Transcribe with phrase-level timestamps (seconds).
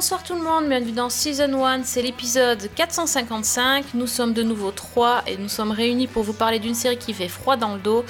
[0.00, 3.92] Bonsoir tout le monde, bienvenue dans Season 1, c'est l'épisode 455.
[3.92, 7.12] Nous sommes de nouveau trois et nous sommes réunis pour vous parler d'une série qui
[7.12, 8.06] fait froid dans le dos.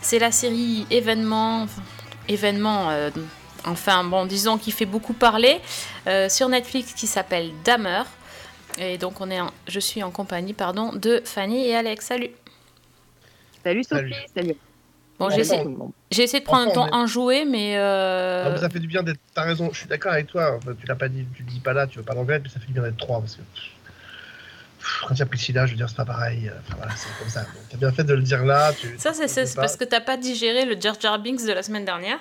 [0.00, 1.82] C'est la série événement, enfin,
[2.28, 3.10] événement, euh,
[3.66, 5.60] enfin bon, disons qui fait beaucoup parler
[6.06, 8.04] euh, sur Netflix qui s'appelle Dahmer.
[8.78, 12.06] Et donc on est, en- je suis en compagnie, pardon, de Fanny et Alex.
[12.06, 12.30] Salut.
[13.62, 14.14] Salut Sophie, Salut.
[14.34, 14.56] salut.
[15.18, 15.64] Bon, j'ai essayé,
[16.10, 19.20] essayé de prendre un temps enjoué, mais euh, Ah, mais ça fait du bien d'être.
[19.32, 20.56] T'as raison, je suis d'accord avec toi.
[20.56, 22.48] Enfin, tu l'as pas dit, tu le dis pas là, tu veux pas l'anglais, mais
[22.48, 23.42] ça fait du bien d'être trois parce que.
[23.42, 26.50] pff, Quand tu as pris le sida, je veux dire, c'est pas pareil.
[26.66, 27.46] Enfin voilà, c'est comme ça.
[27.70, 28.72] T'as bien fait de le dire là.
[28.72, 31.84] Tu, ça c'est parce que t'as pas digéré le Jar Jar Binks de la semaine
[31.84, 32.18] dernière.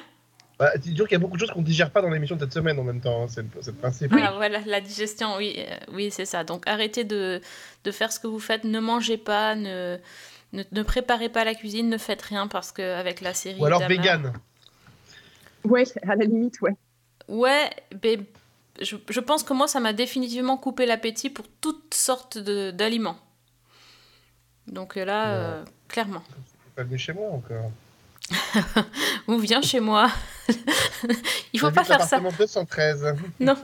[0.59, 2.41] Bah, c'est dur qu'il y a beaucoup de choses qu'on digère pas dans l'émission de
[2.41, 3.23] cette semaine en même temps.
[3.23, 4.13] hein, C'est le, principe.
[4.21, 6.43] Ah voilà, la digestion, oui, euh, oui c'est ça.
[6.43, 7.41] Donc arrêtez de,
[7.83, 9.97] de faire ce que vous faites, ne mangez pas, ne,
[10.53, 13.59] ne, ne préparez pas la cuisine, ne faites rien parce qu'avec la série...
[13.59, 14.31] Ou alors vegan.
[15.65, 16.75] Ouais, à la limite, ouais.
[17.27, 17.69] Ouais,
[18.03, 18.19] mais
[18.81, 23.17] je, je pense que moi ça m'a définitivement coupé l'appétit pour toutes sortes de- d'aliments.
[24.67, 25.29] Donc euh, là, Ouais.
[25.31, 26.23] euh, clairement.
[26.75, 27.71] Pas venu chez moi encore.
[29.27, 30.09] Ou viens chez moi.
[31.53, 32.17] Il faut pas faire ça.
[32.17, 33.15] l'appartement 213.
[33.39, 33.55] Non,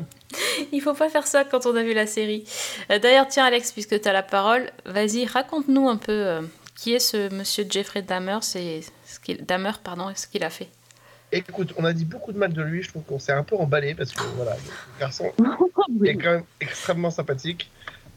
[0.71, 2.43] il faut pas faire ça quand on a vu la série.
[2.91, 6.41] Euh, D'ailleurs, tiens Alex, puisque tu as la parole, vas-y, raconte-nous un peu euh,
[6.79, 10.49] qui est ce monsieur Jeffrey Dahmer, c'est ce qu'il Dahmer, pardon, et ce qu'il a
[10.49, 10.69] fait.
[11.33, 12.81] Écoute, on a dit beaucoup de mal de lui.
[12.83, 15.31] Je trouve qu'on s'est un peu emballé parce que voilà, le garçon
[16.05, 17.69] est quand même extrêmement sympathique.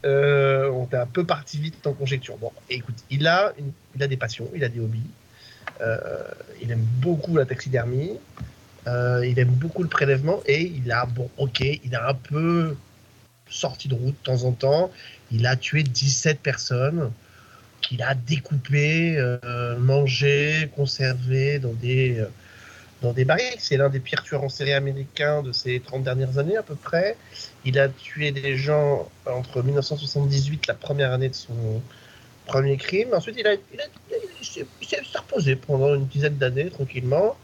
[0.04, 2.36] Euh, on est un peu parti vite en conjecture.
[2.36, 5.10] Bon, écoute, il a, une- il a des passions, il a des hobbies.
[5.80, 6.22] Euh,
[6.62, 8.12] il aime beaucoup la taxidermie.
[8.86, 12.76] Euh, il aime beaucoup le prélèvement et il a, bon, ok, il a un peu
[13.50, 14.90] sorti de route de temps en temps.
[15.32, 17.10] Il a tué 17 personnes
[17.92, 22.20] qu'il a découpées, euh, mangées, conservées dans des,
[23.04, 23.58] euh, des barriques.
[23.58, 26.74] C'est l'un des pires tueurs en série américains de ces 30 dernières années à peu
[26.74, 27.18] près.
[27.66, 31.82] Il a tué des gens entre 1978, la première année de son
[32.46, 33.12] premier crime.
[33.12, 34.66] Ensuite, il, a, il, s'est-
[35.14, 37.36] reposé pendant une dizaine d'années tranquillement.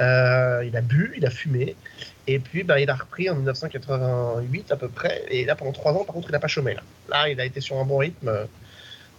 [0.00, 1.74] Euh, il a bu, il a fumé.
[2.28, 5.24] Et puis, ben, il a repris en 1988 à peu près.
[5.30, 6.74] Et là, pendant trois ans, par contre, il n'a pas chômé.
[6.74, 6.82] Là.
[7.08, 8.46] là, il a été sur un bon rythme.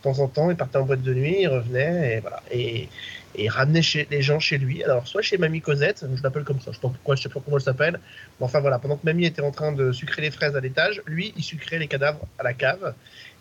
[0.05, 2.21] Euh, De temps en temps, il partait en boîte de nuit, il revenait.
[2.51, 2.89] Et
[3.37, 4.83] il ramenait les gens chez lui.
[4.83, 7.29] Alors, soit chez Mamie Cosette, je l'appelle comme ça, je sais pas pourquoi, je sais
[7.29, 7.99] pas comment elle s'appelle.
[8.39, 11.01] Mais enfin, voilà, pendant que Mamie était en train de sucrer les fraises à l'étage,
[11.05, 12.93] lui, il sucrait les cadavres à la cave.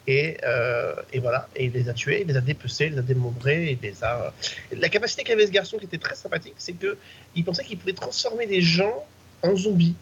[0.06, 3.02] Et, euh, voilà, et il les a tués, il les a dépecés, il les a
[3.02, 4.32] démembrés, il les a.
[4.76, 6.96] La capacité qu'avait ce garçon qui était très sympathique, c'est que
[7.34, 9.06] il pensait qu'il pouvait transformer les gens
[9.42, 9.94] en zombies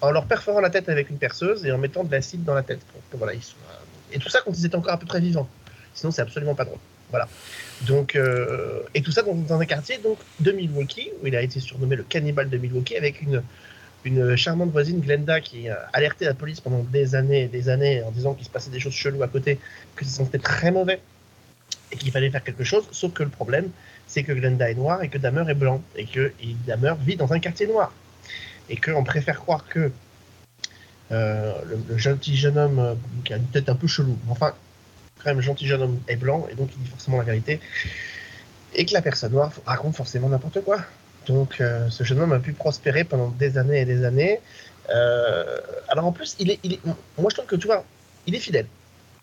[0.00, 2.62] en leur perforant la tête avec une perceuse et en mettant de l'acide dans la
[2.62, 2.80] tête.
[3.12, 3.58] voilà, ils soient-
[4.12, 5.48] Et tout ça quand ils étaient encore un peu très vivants.
[5.94, 6.78] Sinon, c'est absolument pas drôle.
[7.10, 7.28] Voilà.
[7.82, 11.60] Donc, euh, et tout ça dans, un quartier donc, de Milwaukee, où il a été
[11.60, 13.42] surnommé le cannibale de Milwaukee, avec une,
[14.36, 18.10] charmante voisine, Glenda, qui a alerté la police pendant des années et des années en
[18.10, 19.58] disant qu'il se passait des choses cheloues à côté,
[19.96, 21.00] que ça sentait très mauvais
[21.92, 22.84] et qu'il fallait faire quelque chose.
[22.92, 23.68] Sauf que le problème,
[24.06, 26.32] c'est que Glenda est noire et que Dahmer est blanc et que
[26.66, 27.92] Dahmer vit dans un quartier noir
[28.70, 29.90] et qu'on préfère croire que
[31.12, 31.52] euh,
[31.88, 32.94] le, gentil jeune homme euh,
[33.24, 34.54] qui a une tête un peu chelou, enfin,
[35.18, 37.60] quand même, le gentil jeune homme est blanc et donc il dit forcément la vérité
[38.74, 40.80] et que la personne noire raconte forcément n'importe quoi.
[41.26, 44.40] Donc euh, ce jeune homme a pu prospérer pendant des années et des années.
[45.88, 46.80] Alors en plus, il est, il est-
[47.18, 47.84] moi je trouve que tu vois,
[48.26, 48.66] il est fidèle.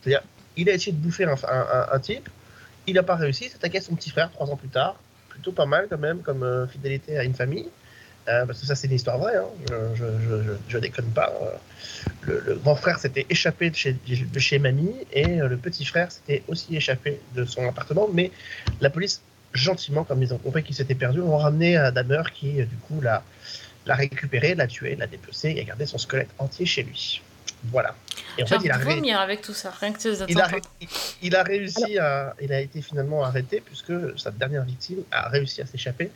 [0.02, 0.24] C'est-à-dire,
[0.58, 2.30] il a essayé de bouffer un, type,
[2.86, 4.96] il n'a pas réussi, il s'attaquait à son petit frère trois ans plus tard.
[5.30, 7.70] Plutôt pas mal quand même comme fidélité à une famille.
[8.28, 9.46] Euh, parce que ça c'est une histoire vraie, hein.
[9.70, 11.32] je, je, je, je- je déconne pas.
[11.42, 11.56] Euh,
[12.22, 15.86] Le, le grand frère s'était échappé de chez, de chez mamie et euh, le petit
[15.86, 18.32] frère s'était aussi échappé de son appartement, mais
[18.82, 19.22] la police
[19.54, 23.00] gentiment, comme ils ont compris qu'il s'était perdu, ont ramené à Dahmer qui, du coup,
[23.02, 23.24] l'a
[23.86, 27.22] l'a récupéré, l'a tué, l'a dépecé et a gardé son squelette entier chez lui.
[27.72, 27.96] Voilà.
[28.38, 30.46] Et en J'ai fait, il a, ré- avec tout ça, rien que tu il, a,
[30.48, 30.62] ré-
[31.22, 32.36] il- a réussi à.
[32.42, 36.12] Il a été finalement arrêté puisque sa dernière victime a réussi à s'échapper.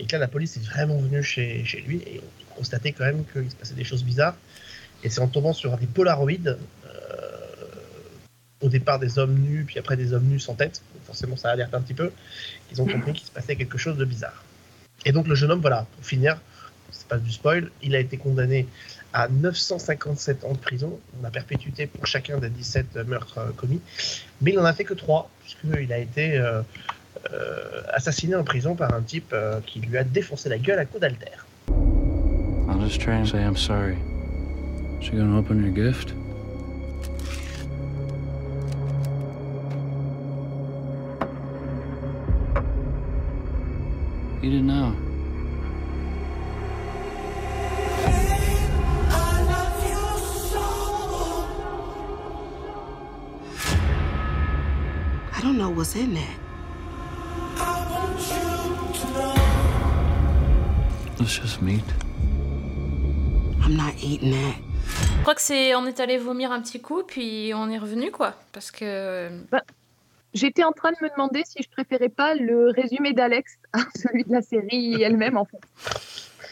[0.00, 3.04] Et que là, la police est vraiment venue chez, chez lui et on constatait quand
[3.04, 4.34] même qu'il se passait des choses bizarres.
[5.04, 6.90] Et c'est en tombant sur des polaroïdes, euh,
[8.62, 11.50] au départ des hommes nus, puis après des hommes nus sans tête, donc forcément ça
[11.50, 12.10] alerte un petit peu,
[12.72, 14.42] ils ont compris qu'il se passait quelque chose de bizarre.
[15.04, 16.40] Et donc le jeune homme, voilà, pour finir,
[16.90, 18.66] c'est pas du spoil, il a été condamné
[19.12, 23.80] à 957 ans de prison, la perpétuité pour chacun des 17 meurtres euh, commis,
[24.40, 26.62] mais il n'en a fait que 3, puisqu'il a été euh,
[27.32, 30.84] euh, assassiné en prison par un type euh, qui lui a défoncé la gueule à
[30.84, 31.46] coups d'altère.
[32.88, 33.00] Just.
[35.00, 36.12] She gonna open your gift?
[55.32, 56.39] I don't know what's in that.
[61.20, 61.84] Let's just meet.
[63.62, 64.56] I'm not eating that.
[65.18, 65.74] Je crois que c'est.
[65.74, 68.34] On est allé vomir un petit coup, puis on est revenu, quoi.
[68.52, 69.28] Parce que.
[70.32, 74.22] J'étais en train de me demander si je préférais pas le résumé d'Alex à celui
[74.24, 75.58] de la série elle-même, en fait.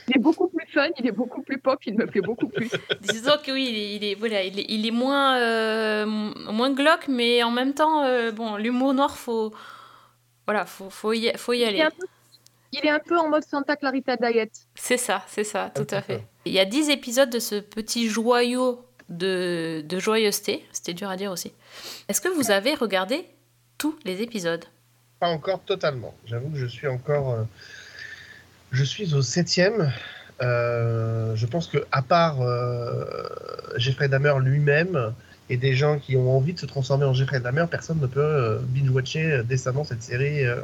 [0.09, 2.71] Il est beaucoup plus fun, il est beaucoup plus pop, il me plaît beaucoup plus.
[3.03, 6.73] Disons que oui, il est, il est- voilà, il est, il est moins, euh, moins
[6.73, 9.53] glauque, mais en même temps, euh, bon, l'humour noir, faut.
[10.47, 11.83] Voilà, faut, faut, y, faut y Il est, aller.
[11.83, 12.07] un peu,
[12.73, 14.51] il est un peu en mode Santa Clarita Diet.
[14.75, 16.23] C'est ça, c'est ça, tout à fait.
[16.45, 20.65] Il y a 10 épisodes de ce petit joyau de, de joyeuseté.
[20.73, 21.53] C'était dur à dire aussi.
[22.09, 23.27] Est-ce que vous avez regardé
[23.79, 24.65] tous les épisodes?
[25.21, 26.15] Pas encore totalement.
[26.27, 27.33] J'avoue que je suis encore.
[27.33, 27.43] euh,
[28.73, 29.93] je suis au septième.
[30.43, 33.05] Euh, je pense que à part euh,
[33.77, 35.13] Jeffrey Dahmer lui-même
[35.51, 38.21] et des gens qui ont envie de se transformer en Jeffrey Dahmer, personne ne peut
[38.21, 40.45] euh, binge-watcher décemment cette série.
[40.47, 40.61] euh,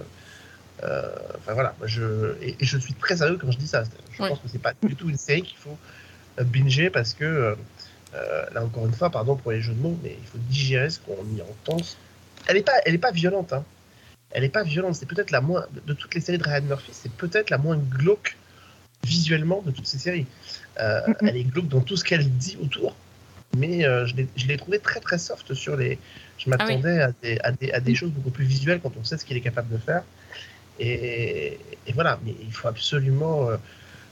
[0.82, 3.84] Enfin voilà, je, et, et je suis très sérieux quand je dis ça.
[3.84, 4.28] Je Oui.
[4.28, 5.78] pense que c'est pas du tout une série qu'il faut
[6.38, 7.54] euh, binger parce que euh,
[8.14, 10.90] euh, là encore une fois, pardon pour les jeux de mots, mais il faut digérer
[10.90, 11.78] ce qu'on y entend.
[12.46, 13.52] Elle est pas, elle est pas violente.
[13.52, 13.64] Hein.
[14.30, 14.94] Elle est pas violente.
[14.96, 17.76] C'est peut-être la moins de, toutes les séries de Ryan Murphy, c'est peut-être la moins
[17.76, 18.36] glauque
[19.04, 20.26] visuellement de toutes ces séries.
[20.80, 21.00] Euh.
[21.20, 22.96] Elle est glauque dans tout ce qu'elle dit autour,
[23.56, 25.98] mais euh, je l'ai- je l'ai trouvé très très soft sur les.
[26.36, 29.16] Je m'attendais à, des, à, des, à des choses beaucoup plus visuelles quand on sait
[29.18, 30.02] ce qu'il est capable de faire.
[30.78, 33.56] Et, et voilà, mais il faut absolument euh,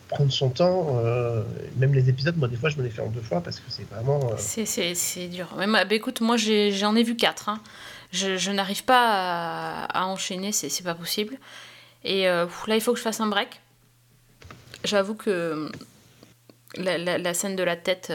[0.09, 0.99] prendre son temps.
[0.99, 1.43] euh,
[1.77, 3.65] même les épisodes, moi des fois je me les fais en deux fois parce que
[3.71, 4.21] c'est vraiment.
[4.33, 4.67] euh, C'est-
[5.29, 5.49] dur.
[5.59, 7.51] Mais bah, écoute, moi j'en ai, vu 4.
[8.13, 11.39] Je, je n'arrive pas à, à enchaîner, c'est c'est pas possible.
[12.05, 12.27] Et
[12.67, 13.61] là, il faut que je fasse un break.
[14.85, 15.71] J'avoue que
[16.77, 18.13] la, la- la scène de la tête,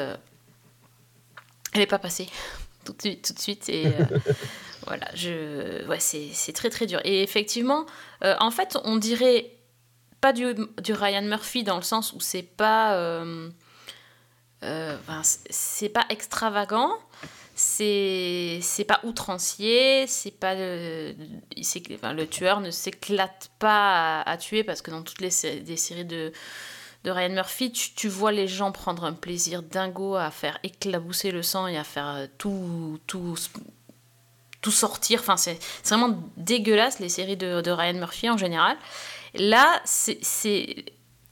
[1.74, 2.28] elle n'est pas passée
[2.86, 3.26] tout de suite.
[3.28, 3.86] Tout de suite et,
[4.86, 7.00] voilà, je, ouais, c'est c'est très très dur.
[7.04, 7.86] Et effectivement,
[8.24, 9.52] euh, en fait, on dirait
[10.22, 10.46] pas du,
[10.90, 12.96] Ryan Murphy dans le sens où c'est pas.
[12.96, 13.50] euh,
[14.64, 14.98] euh,
[15.50, 16.92] c'est- pas extravagant,
[17.56, 25.04] c'est pas outrancier, c'est pas le, tueur ne s'éclate pas à, tuer parce que dans
[25.04, 26.32] toutes les des séries de
[27.04, 31.44] de Ryan Murphy, tu, vois les gens prendre un plaisir dingo à faire éclabousser le
[31.44, 33.36] sang et à faire tout tout
[34.68, 35.22] tout sortir.
[35.22, 38.76] Enfin, c'est vraiment dégueulasse les séries de, de Ryan Murphy en général.
[39.36, 40.84] Là, c'est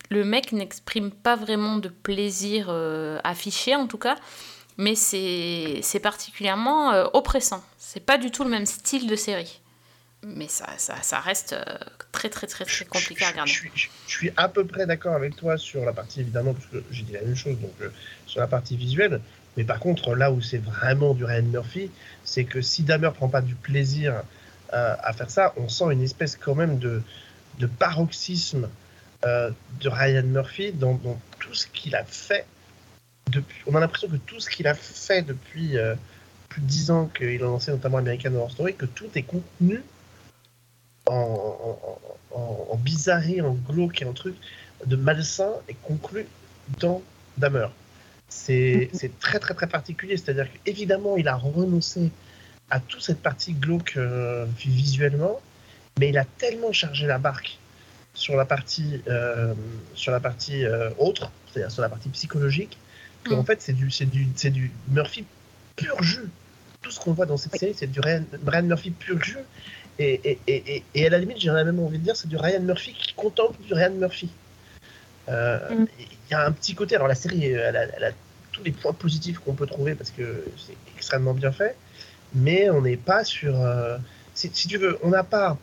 [0.09, 4.15] le mec n'exprime pas vraiment de plaisir euh, affiché en tout cas,
[4.77, 7.61] mais c'est particulièrement euh, oppressant.
[7.77, 9.59] C'est pas du tout le même style de série.
[10.23, 11.63] Mais ça, ça, ça reste euh,
[12.13, 13.51] très très très très compliqué à Je- regarder.
[13.51, 16.53] Je, suis- je- je suis à peu près d'accord avec toi sur la partie, évidemment,
[16.53, 17.73] parce que j'ai dit la même chose, donc
[18.27, 19.19] sur la partie visuelle.
[19.57, 21.89] Mais par contre, là où c'est vraiment du Ryan Murphy,
[22.23, 24.23] c'est que si Dahmer prend pas du plaisir
[24.73, 27.01] euh, à faire ça, on sent une espèce quand même de,
[27.59, 28.69] de paroxysme
[29.25, 30.99] euh, de Ryan Murphy dans,
[31.39, 32.45] tout ce qu'il a fait.
[33.65, 35.95] On a l'impression que tout ce qu'il a fait depuis euh,
[36.49, 39.81] plus de dix ans qu'il a lancé notamment American Horror Story, que tout est contenu
[41.07, 41.77] en,
[42.31, 44.35] en, bizarrerie, en glauque et en truc
[44.85, 46.27] de malsain et conclu
[46.79, 47.01] dans
[47.37, 47.67] Dahmer.
[48.27, 48.89] C'est
[49.19, 52.11] très très très particulier, c'est-à-dire qu'évidemment il a renoncé
[52.69, 55.39] à toute cette partie glauque euh, visuellement,
[55.99, 57.57] mais il a tellement chargé la barque
[58.13, 59.53] sur la partie, euh,
[59.93, 62.77] sur la partie euh, autre, c'est-à-dire sur la partie psychologique,
[63.27, 63.45] qu'en Mm.
[63.45, 65.25] fait c'est du, du, du Murphy
[65.75, 66.29] pur jus.
[66.81, 69.37] Tout ce qu'on voit dans cette série, c'est du Ryan, Ryan Murphy pur jus.
[69.97, 72.61] Et, et, et, et- à la limite, j'aurais même envie de dire, c'est du Ryan
[72.61, 74.29] Murphy qui contemple du Ryan Murphy.
[75.29, 75.85] Euh, Mm.
[76.29, 78.11] Il y a un petit côté, alors la série, elle a, elle a
[78.51, 81.75] tous les points positifs qu'on peut trouver parce que c'est extrêmement bien fait,
[82.33, 83.59] mais on n'est pas sur.
[83.59, 83.97] euh,
[84.33, 85.57] si, tu veux, on n'a pas.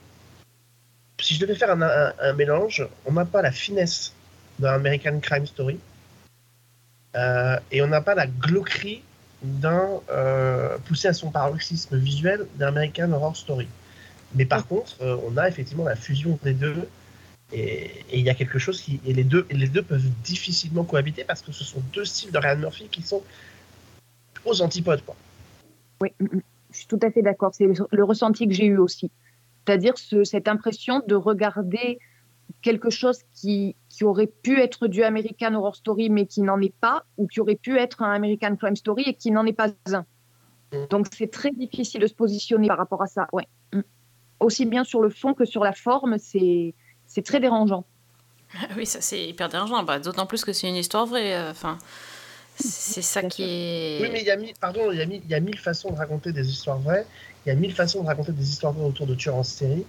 [1.21, 4.13] Si je devais faire un, mélange, on n'a pas la finesse
[4.59, 5.79] d'un American Crime Story
[7.15, 9.03] euh, et on n'a pas la glauquerie
[9.43, 13.69] d'un euh, poussé à son paroxysme visuel d'un American Horror Story.
[14.35, 16.89] Mais par contre, euh, on a effectivement la fusion des deux.
[17.53, 19.01] Et il y a quelque chose qui.
[19.07, 22.39] Et les deux, les deux peuvent difficilement cohabiter parce que ce sont deux styles de
[22.39, 23.23] Ryan Murphy qui sont
[24.45, 25.05] aux antipodes.
[25.05, 25.17] Quoi.
[26.01, 27.55] Oui, je suis tout à fait d'accord.
[27.55, 29.11] C'est le, ressenti que j'ai eu aussi.
[29.67, 31.99] C'est-à-dire ce- cette impression de regarder
[32.63, 36.75] quelque chose qui, qui aurait pu être du American Horror Story mais qui n'en est
[36.81, 39.69] pas, ou qui aurait pu être un American Crime Story et qui n'en est pas
[39.93, 40.05] un.
[40.91, 43.29] Donc c'est très difficile de se positionner par rapport à ça.
[43.33, 43.47] Ouais.
[44.41, 46.75] Aussi bien sur le fond que sur la forme, c'est
[47.13, 47.85] c'est très dérangeant.
[48.77, 49.83] Oui, ça c'est hyper dérangeant.
[49.83, 51.35] Bah, D'autant plus que c'est une histoire vraie.
[51.35, 51.79] euh, Enfin,
[52.59, 53.99] c'est ça qui est.
[54.03, 55.59] Oui, mais il y a mille, pardon, il y a mille, il y a mille
[55.59, 57.07] façons de raconter des histoires vraies.
[57.45, 59.85] Il y a mille façons de raconter des histoires vraies autour de tueurs en série.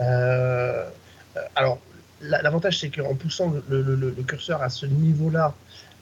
[0.00, 0.88] Euh,
[1.56, 1.78] alors,
[2.20, 5.54] la- l'avantage, c'est qu'en poussant le, le- le- le curseur à ce niveau-là,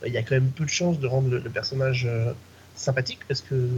[0.03, 2.33] euh, il y a quand même peu de chances de rendre le, le personnage euh,
[2.75, 3.69] sympathique, parce que euh,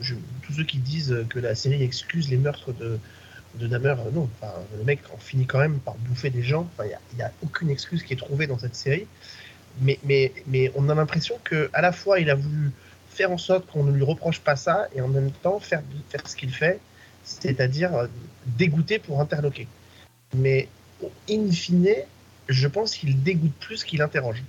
[0.00, 0.14] je-
[0.46, 2.98] tous ceux qui disent que la série excuse les meurtres de,
[3.54, 4.28] de Dahmer, euh, non.
[4.78, 6.68] Le mec en finit quand même par bouffer des gens.
[6.80, 9.06] Il n'y a aucune excuse qui est trouvée dans cette série.
[9.80, 12.72] Mais, mais, mais on a l'impression que à la fois il a voulu
[13.08, 16.28] faire en sorte qu'on ne lui reproche pas ça et en même temps faire, faire
[16.28, 16.80] ce qu'il fait,
[17.22, 18.06] c'est-à-dire euh,
[18.46, 19.68] dégoûter pour interloquer.
[20.34, 20.68] Mais
[21.28, 21.94] in fine,
[22.48, 24.42] je pense qu'il dégoûte plus qu'il interroge.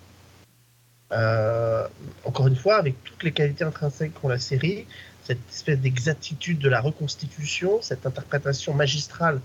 [1.12, 1.88] Euh,
[2.24, 4.86] encore une fois, avec toutes les qualités intrinsèques qu'ont la série,
[5.24, 9.40] cette espèce d'exactitude de la reconstitution, cette interprétation magistrale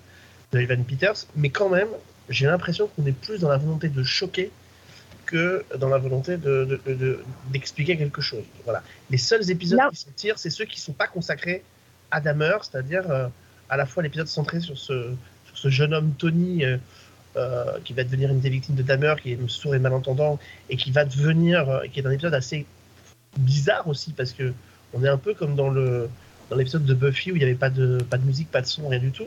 [0.52, 1.88] de Evan Peters, mais quand même,
[2.28, 4.50] j'ai l'impression qu'on est plus dans la volonté de choquer
[5.26, 8.44] que dans la volonté de- de- de- de- d'expliquer quelque chose.
[8.64, 8.82] Voilà.
[9.10, 11.62] Les seuls épisodes qui s'en tirent, c'est ceux qui ne sont pas consacrés
[12.10, 13.26] à Dahmer, c'est-à-dire euh,
[13.68, 15.10] à la fois l'épisode centré sur ce,
[15.46, 16.78] sur ce jeune homme Tony euh,
[17.36, 20.38] euh, qui va devenir une des victimes de Dahmer, qui est sourd et malentendant,
[20.70, 22.64] et qui va devenir, qui est un épisode assez
[23.36, 24.52] bizarre aussi, parce que
[24.96, 26.08] on est un peu comme dans le
[26.50, 28.66] dans l'épisode de Buffy où il n'y avait pas de, pas de musique, pas de
[28.66, 29.24] son, rien du tout.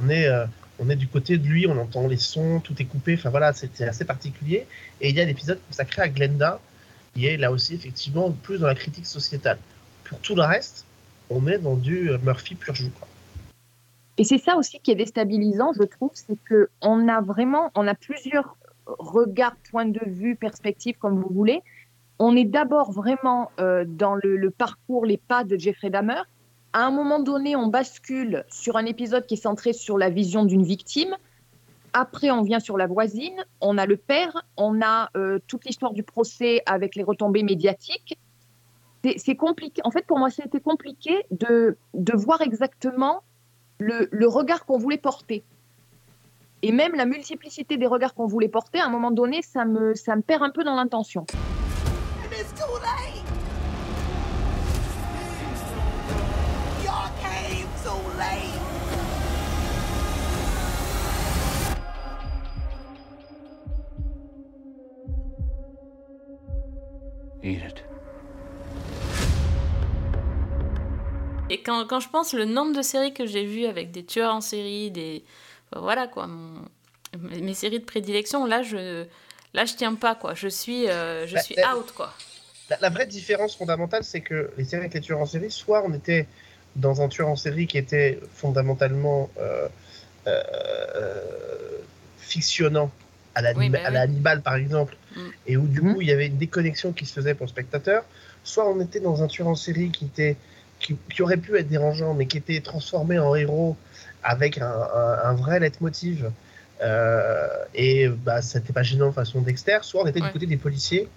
[0.00, 0.46] On est, euh,
[0.78, 3.52] on est du côté de lui, on entend les sons, tout est coupé, enfin voilà,
[3.52, 4.66] c'était assez particulier.
[5.00, 6.60] Et il y a l'épisode consacré à Glenda,
[7.14, 9.58] qui est là aussi effectivement plus dans la critique sociétale.
[10.04, 10.86] Pour tout le reste,
[11.30, 12.90] on est dans du euh, Murphy pur jus.
[12.90, 13.08] quoi.
[14.18, 17.88] Et c'est ça aussi qui est déstabilisant, je trouve, c'est que on a vraiment, on
[17.88, 21.62] a plusieurs regards, points de vue, perspectives, comme vous voulez.
[22.24, 26.22] On est d'abord vraiment euh, dans le, parcours, les pas de Jeffrey Dahmer.
[26.72, 30.44] À un moment donné, on bascule sur un épisode qui est centré sur la vision
[30.44, 31.16] d'une victime.
[31.92, 35.92] Après, on vient sur la voisine, on a le père, on a euh, toute l'histoire
[35.92, 38.16] du procès avec les retombées médiatiques.
[39.02, 39.82] C'est- compliqué.
[39.84, 41.76] En fait, pour moi, c'était compliqué de,
[42.14, 43.24] voir exactement
[43.80, 45.42] le, regard qu'on voulait porter.
[46.62, 50.20] Et même la multiplicité des regards qu'on voulait porter, à un moment donné, ça me
[50.20, 51.26] perd un peu dans l'intention.
[52.34, 53.22] It's too late.
[56.84, 59.62] Y'all came too late.
[67.42, 67.84] Eat it.
[71.50, 74.34] Et quand, quand je pense le nombre de séries que j'ai vues avec des tueurs
[74.34, 75.24] en série, des.
[75.70, 76.64] enfin, voilà quoi, mon-
[77.18, 79.04] mes séries de prédilection, là je.
[79.54, 80.34] Là, je tiens pas, quoi.
[80.34, 82.12] Je suis, euh, je Bah, suis out, quoi.
[82.70, 85.82] La, la vraie différence fondamentale, c'est que les séries avec les tueurs en série, soit
[85.84, 86.26] on était
[86.76, 89.68] dans un tueur en série qui était fondamentalement euh,
[90.26, 91.20] euh,
[92.18, 92.90] fictionnant
[93.34, 93.94] à la, Oui, bah à oui.
[93.94, 95.20] la Hannibal, par exemple, Mm.
[95.46, 98.04] et où du coup il y avait une déconnexion qui se faisait pour le spectateur,
[98.44, 100.36] soit on était dans un tueur en série qui, était,
[100.80, 103.76] qui, qui aurait pu être dérangeant, mais qui était transformé en héros
[104.22, 106.30] avec un, un- un vrai leitmotiv.
[106.82, 110.26] Euh, et bah, ça n'était pas gênant façon Dexter, soit on était Ouais.
[110.26, 111.08] du côté des policiers,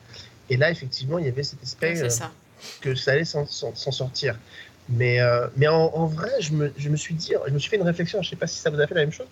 [0.49, 2.31] et là effectivement il y avait cet aspect euh, ça.
[2.81, 4.37] que ça allait s'en- sortir.
[4.87, 7.71] Mais, euh, mais en, en vrai, je me, je me suis dit, je me suis
[7.71, 9.25] fait une réflexion, je sais pas si ça vous a fait la même chose,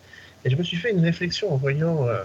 [0.44, 2.24] mais je me suis fait une réflexion en voyant, euh,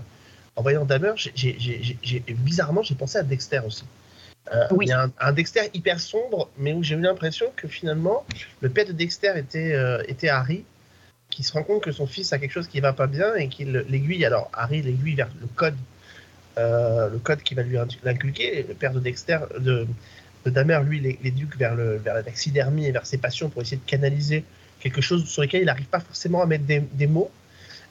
[0.56, 3.84] en voyant Dahmer, j'ai- bizarrement, j'ai pensé à Dexter aussi.
[4.54, 4.86] Euh, Oui.
[4.86, 8.24] Il y a un, un Dexter hyper sombre, mais où j'ai eu l'impression que finalement,
[8.62, 10.64] le père de Dexter était, euh, était Harry,
[11.38, 13.46] qui se rend compte que son fils a quelque chose qui va pas bien et
[13.46, 14.24] qu'il l'aiguille.
[14.24, 15.76] Alors, Harry l'aiguille vers le code,
[16.58, 17.76] euh, le code qui va lui.
[17.76, 19.86] Et Le père de Dexter, de,
[20.44, 23.76] de lui, l'é- l'éduque vers, le, vers la taxidermie et vers ses passions pour essayer
[23.76, 24.42] de canaliser
[24.80, 27.30] quelque chose sur lequel il n'arrive pas forcément à mettre des, des mots.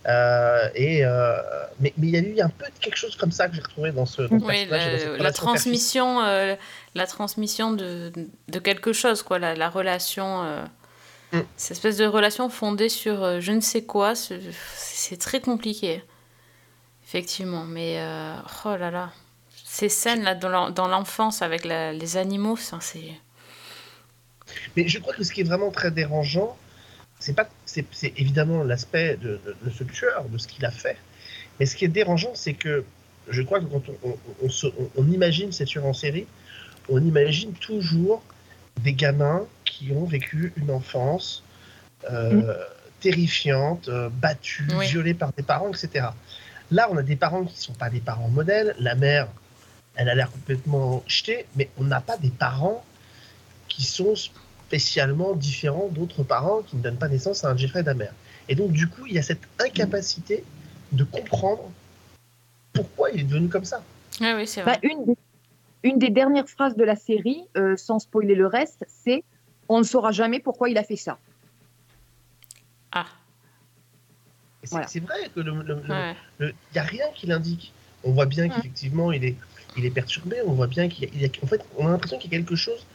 [0.10, 1.38] Euh, et, euh,
[1.80, 3.62] mais mais il y a eu un peu de quelque chose comme ça que j'ai
[3.62, 6.56] retrouvé dans ce, dans Oui, dans la, transmission, euh,
[6.96, 8.12] la transmission de,
[8.50, 10.44] de quelque chose, quoi, la, la relation,
[11.34, 11.40] Mm.
[11.58, 16.02] cette espèce de relation fondée sur euh, je ne sais quoi, c'est très compliqué,
[17.06, 17.66] effectivement.
[17.66, 19.12] Mais euh, oh là là,
[19.66, 23.12] ces scènes là dans l'en- dans l'enfance avec la- les animaux, ça, c'est
[24.76, 26.58] Mais je crois que ce qui est vraiment très dérangeant,
[27.20, 27.86] c'est pas, c'est,
[28.18, 30.98] évidemment l'aspect de, de- de ce tueur, de ce qu'il a fait.
[31.60, 32.86] Mais ce qui est dérangeant, c'est que
[33.28, 36.28] je crois que quand on, on- on se- on- on imagine ces tueurs en série,
[36.88, 38.22] on imagine toujours
[38.78, 41.44] des gamins qui ont vécu une enfance
[42.12, 42.56] euh,
[43.00, 44.88] terrifiante, euh, battue, Oui.
[44.88, 46.08] violée par des parents, etc.
[46.72, 48.76] Là, on a des parents qui ne sont pas des parents modèles.
[48.80, 49.28] La mère,
[49.96, 52.84] elle a l'air complètement jetée, mais on n'a pas des parents
[53.68, 58.10] qui sont spécialement différents d'autres parents qui ne donnent pas naissance à un Jeffrey Dahmer.
[58.50, 60.44] Et donc, du coup, il y a cette incapacité
[60.92, 61.70] de comprendre
[62.74, 63.82] pourquoi il est devenu comme ça.
[64.22, 64.80] Ouais, oui, c'est Bah, vrai.
[64.84, 65.18] une, des,
[65.84, 69.24] une des dernières phrases de la série, euh, sans spoiler le reste, c'est
[69.70, 71.18] On ne saura jamais pourquoi il a fait ça.
[72.92, 73.06] Ah,
[74.64, 74.88] c'est Voilà.
[75.06, 76.16] vrai que le, ouais.
[76.40, 77.74] il n'y a rien qui l'indique.
[78.04, 78.56] On voit bien Ouais.
[78.56, 79.36] qu'effectivement, il est,
[79.76, 80.38] il est perturbé.
[80.46, 82.32] On voit bien qu'il y a, il y a- En fait, on a l'impression qu'il
[82.32, 82.86] y a quelque chose.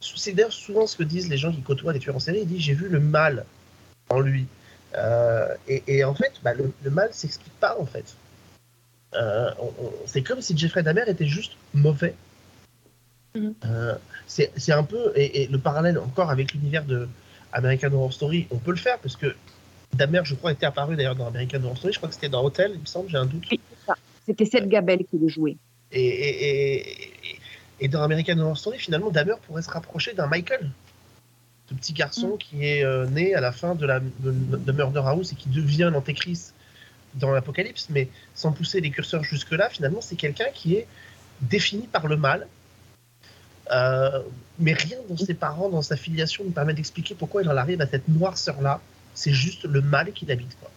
[0.00, 2.40] C'est d'ailleurs souvent ce que disent les gens qui côtoient des tueurs en série.
[2.42, 3.44] Ils disent J'ai vu le mal
[4.10, 4.46] en lui.
[4.94, 8.14] Euh, et, et en fait, bah, le, le mal s'explique pas, en fait.
[9.14, 9.50] Euh,
[10.06, 12.14] c'est comme si Jeffrey Dahmer était juste mauvais.
[13.34, 13.54] Mhm.
[13.64, 13.94] Euh,
[14.26, 15.12] c'est un peu.
[15.14, 17.08] Et, et le parallèle encore avec l'univers de
[17.52, 19.34] American Horror Story, on peut le faire parce que
[19.94, 21.92] Dahmer, je crois, était apparu d'ailleurs dans American Horror Story.
[21.92, 23.44] Je crois que c'était dans Hotel, il me semble, j'ai un doute.
[23.50, 23.60] Oui.
[24.26, 25.56] C'était Seth Gabel qui le jouait.
[25.90, 27.38] Et, et, et,
[27.80, 30.70] et dans American Horror Story, finalement, Dahmer pourrait se rapprocher d'un Michael,
[31.68, 35.02] ce petit garçon qui est euh, né à la fin de, la, de, de Murder
[35.04, 36.54] House et qui devient l'antéchrist
[37.14, 40.86] dans l'Apocalypse, mais sans pousser les curseurs jusque-là, finalement, c'est quelqu'un qui est
[41.42, 42.46] défini par le mal.
[43.70, 44.22] Euh,
[44.58, 47.80] mais rien dans ses parents, dans sa filiation, ne permet d'expliquer pourquoi il en arrive
[47.80, 48.80] à cette noirceur-là.
[49.14, 50.56] C'est juste le mal qui l'habite.
[50.58, 50.70] quoi.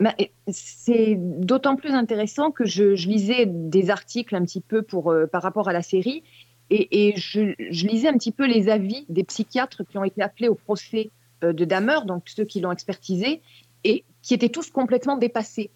[0.00, 0.14] Bah,
[0.48, 5.42] C'est d'autant plus intéressant que je, lisais des articles un petit peu pour, euh, par
[5.42, 6.22] rapport à la série
[6.70, 10.54] et, je lisais un petit peu les avis des psychiatres qui ont été appelés au
[10.54, 11.10] procès
[11.42, 13.42] euh, de Dahmer, donc ceux qui l'ont expertisé,
[13.84, 15.70] et qui étaient tous complètement dépassés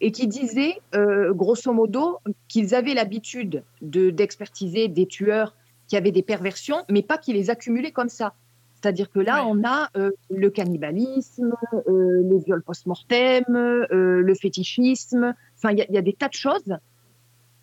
[0.00, 5.54] et qui disaient, euh, grosso modo, qu'ils avaient l'habitude de- d'expertiser des tueurs
[5.88, 8.34] qui avaient des perversions, mais pas qu'ils les accumulaient comme ça.
[8.80, 9.50] C'est-à-dire que là, Ouais.
[9.54, 11.54] on a euh, le cannibalisme,
[11.88, 13.86] euh, les viols post-mortem, euh,
[14.20, 15.34] le fétichisme.
[15.56, 16.76] Enfin, il y, a- il y a des tas de choses.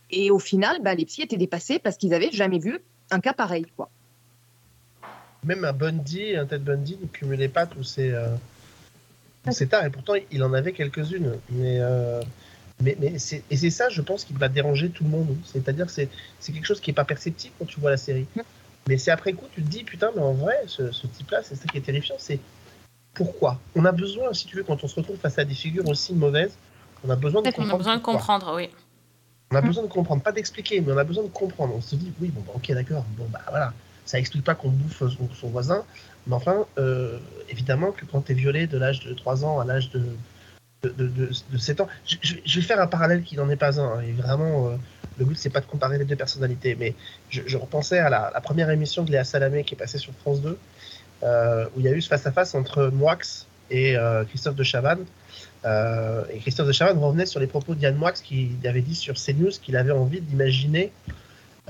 [0.10, 2.80] Et au final, bah, les psys étaient dépassés parce qu'ils n'avaient jamais vu
[3.12, 3.66] un cas pareil.
[3.78, 3.90] Quoi.
[5.44, 8.12] Même un Bundy, un Ted Bundy ne cumulait pas tous ces,
[9.46, 11.34] euh, tous ces tares, et pourtant il en avait quelques-unes.
[11.52, 12.22] Mais, euh,
[12.82, 15.36] mais, mais c'est, et c'est ça, je pense, qui va déranger tout le monde.
[15.46, 18.26] C'est-à-dire c'est, c'est quelque chose qui n'est pas perceptible quand tu vois la série.
[18.88, 21.56] Mais c'est après coup, tu te dis, putain, mais en vrai, ce, ce type-là, c'est
[21.56, 22.40] ça qui est terrifiant, c'est
[23.14, 23.60] pourquoi?
[23.76, 26.14] On a besoin, si tu veux, quand on se retrouve face à des figures aussi
[26.14, 26.54] mauvaises,
[27.04, 27.74] on a besoin de On comprendre.
[27.74, 28.70] a besoin de comprendre, oui.
[29.52, 29.68] On a Mm.
[29.68, 31.76] besoin de comprendre, pas d'expliquer, mais on a besoin de comprendre.
[31.76, 33.74] On se dit, oui, bon, bah, ok, d'accord, bon, bah voilà,
[34.06, 35.04] ça explique pas qu'on bouffe
[35.40, 35.84] son, voisin,
[36.28, 37.18] mais enfin, euh,
[37.50, 40.04] évidemment que quand tu es violé de l'âge de 3 ans à l'âge de,
[40.84, 43.80] de, de, de- de 7 ans, je, vais faire un parallèle qui n'en est pas
[43.80, 44.76] un, hein, et vraiment, euh,
[45.18, 46.96] le but, c'est pas de comparer les deux personnalités, mais
[47.30, 50.58] je, repensais à la, première émission de Léa Salamé qui est passée sur France 2,
[51.24, 53.18] euh, où il y a eu ce face-à-face entre Moix
[53.70, 53.96] et
[54.28, 55.06] Christophe de Chavannes.
[55.64, 59.52] Et Christophe de Chavannes revenait sur les propos d'Yann Moix qui avait dit sur CNews
[59.62, 60.92] qu'il avait envie d'imaginer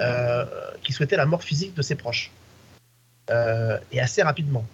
[0.01, 0.45] euh,
[0.83, 2.31] qu'il souhaitait la mort physique de ses proches.
[3.29, 4.65] Euh, et assez rapidement.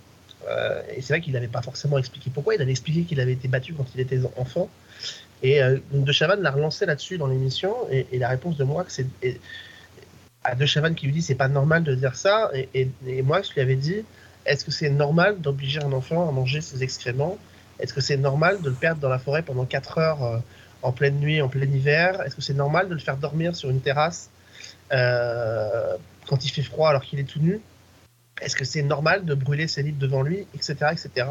[0.50, 2.56] Euh, et c'est vrai qu'il n'avait pas forcément expliqué pourquoi.
[2.56, 4.70] Il avait expliqué qu'il avait été battu quand il était enfant.
[5.44, 5.60] Et
[5.92, 7.76] De Chavannes l'a relancé là-dessus dans l'émission.
[7.92, 9.06] Et, la réponse de Moix, c'est
[10.44, 12.50] à De Chavannes qui lui dit c'est pas normal de dire ça.
[12.54, 14.04] Et, et, et Moix lui avait dit
[14.46, 17.38] est-ce que c'est normal d'obliger un enfant à manger ses excréments?
[17.80, 20.42] Est-ce que c'est normal de le perdre dans la forêt pendant 4 heures
[20.82, 22.22] en pleine nuit, en plein hiver?
[22.22, 24.32] Est-ce que c'est normal de le faire dormir sur une terrasse
[24.90, 27.60] quand il fait froid alors qu'il est tout nu
[28.42, 31.28] Est-ce que c'est normal de brûler ses livres devant lui, etc., etc.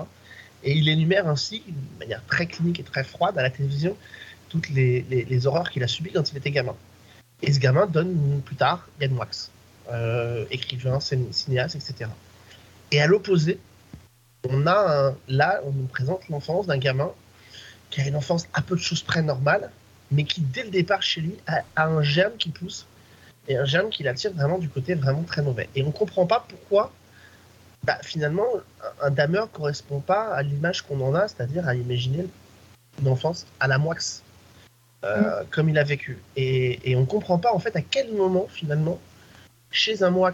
[0.65, 3.97] Et il énumère ainsi, de manière très clinique et très froide à la télévision,
[4.49, 6.75] toutes les, horreurs qu'il a subies quand il était gamin.
[7.43, 9.51] Et ce gamin donne plus tard Yann Wax,
[9.93, 12.11] euh, écrivain, cin- cinéaste, etc.
[12.91, 13.59] Et à l'opposé,
[14.49, 17.11] on a là, on nous présente l'enfance d'un gamin
[17.91, 19.71] qui a une enfance à peu de choses près normale,
[20.11, 22.87] mais qui dès le départ chez lui a, a un germe qui pousse
[23.49, 25.69] et un germe qui l'attire vraiment du côté vraiment très mauvais.
[25.75, 26.93] Et on ne comprend pas pourquoi
[27.85, 28.47] bah, finalement
[29.03, 32.27] un, Dahmer ne correspond pas à l'image qu'on en a, c'est-à-dire à imaginer
[33.01, 33.97] une enfance à la moix,
[35.05, 36.19] euh, comme il a vécu.
[36.37, 38.99] Et, et on ne comprend pas en fait à quel moment finalement,
[39.71, 40.33] chez un moix,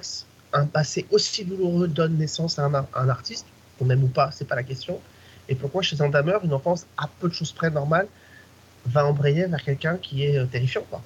[0.53, 3.47] un passé aussi douloureux donne naissance à un, ar- un artiste,
[3.79, 5.01] qu'on aime ou pas, c'est pas la question.
[5.49, 8.07] Et pourquoi chez un Dahmer, une enfance à peu de choses près normale
[8.87, 11.03] va embrayer vers quelqu'un qui est euh, terrifiant quoi.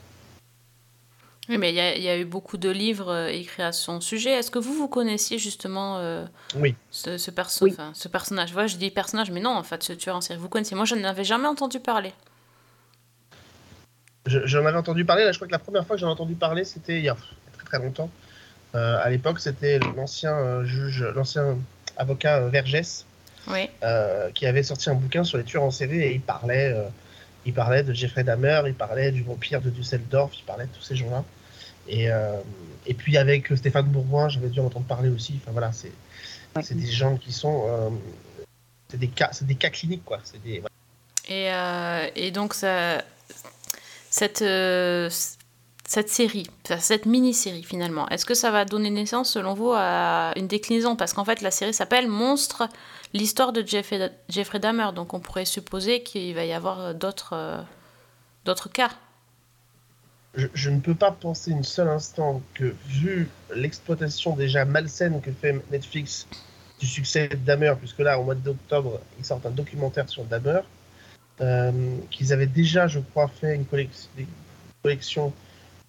[1.49, 3.71] Oui, mais il y, a- il y a eu beaucoup de livres euh, écrits à
[3.73, 4.31] son sujet.
[4.31, 6.25] Est-ce que vous, vous connaissiez justement euh,
[6.57, 6.75] Oui.
[6.91, 7.77] ce, ce, perso Oui.
[7.95, 8.53] ce personnage?
[8.67, 10.41] Je dis personnage, mais non, en fait, ce tueur en série.
[10.41, 12.13] Vous connaissez Moi, je n'avais jamais entendu parler.
[14.27, 16.13] Je- J'en avais entendu parler, là, je crois que la première fois que j'en ai
[16.13, 17.17] entendu parler, c'était il y a
[17.57, 18.11] très très longtemps.
[18.75, 21.57] Euh, à l'époque, c'était l'ancien juge, l'ancien
[21.97, 23.07] avocat Vergès,
[23.47, 23.71] Oui.
[24.35, 26.75] qui avait sorti un bouquin sur les tueurs en série et il parlait,
[27.47, 30.83] il parlait de Jeffrey Dahmer, il parlait du vampire de Düsseldorf, il parlait de tous
[30.83, 31.25] ces gens-là.
[31.89, 32.41] Et, euh,
[32.87, 35.39] et puis avec Stéphane Bourgoin, j'avais dû en entendre parler aussi.
[35.43, 35.93] Enfin voilà, c'est
[36.57, 36.63] Ouais.
[36.71, 37.91] des gens qui sont, euh,
[38.89, 40.19] c'est des cas, des cas cliniques quoi.
[40.45, 40.73] Des, voilà.
[41.29, 43.03] Et, euh, et donc, ça,
[44.11, 44.45] cette,
[45.89, 46.47] cette série,
[46.81, 50.97] cette mini-série finalement, est-ce que ça va donner naissance selon vous à une déclinaison?
[50.97, 52.69] Parce qu'en fait, la série s'appelle Monstre,
[53.13, 54.89] l'histoire de Jeffrey, Jeffrey Dahmer.
[54.95, 57.61] Donc, on pourrait supposer qu'il va y avoir d'autres euh,
[58.45, 58.91] d'autres cas.
[60.37, 65.63] Je, ne peux pas penser une seule instant que, vu l'exploitation déjà malsaine que fait
[65.71, 66.27] Netflix
[66.79, 70.61] du succès de Dahmer, puisque là, au mois d'octobre, ils sortent un documentaire sur Dahmer,
[71.41, 74.27] euh, qu'ils avaient déjà, je crois, fait une collection, des
[74.83, 75.33] collections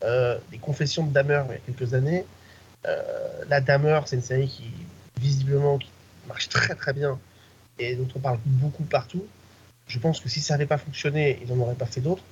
[0.04, 2.24] euh, des confessions de Dahmer il y a quelques années.
[2.86, 4.72] Euh, la Dahmer, c'est une série qui,
[5.20, 5.80] visiblement,
[6.28, 7.20] marche très très bien
[7.80, 9.26] et dont on parle beaucoup partout.
[9.88, 12.24] Je pense que si ça n'avait pas fonctionné, ils n'en auraient pas fait d'autres.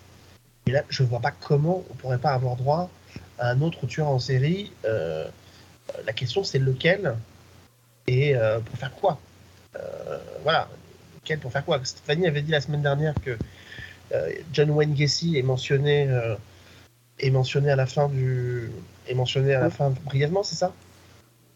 [0.67, 2.89] Et là, je ne vois pas comment on pourrait pas avoir droit
[3.37, 4.71] à un autre tueur en série.
[4.85, 5.27] Euh,
[6.05, 7.15] la question, c'est lequel
[8.07, 9.19] et euh, pour faire quoi?
[9.75, 10.67] Euh, Voilà,
[11.21, 11.79] lequel pour faire quoi?
[11.83, 13.37] Stéphanie avait dit la semaine dernière que
[14.53, 16.07] John Wayne Gacy est mentionné,
[17.19, 18.69] est mentionné à la fin du,
[19.07, 20.71] est mentionné à la fin brièvement, c'est ça?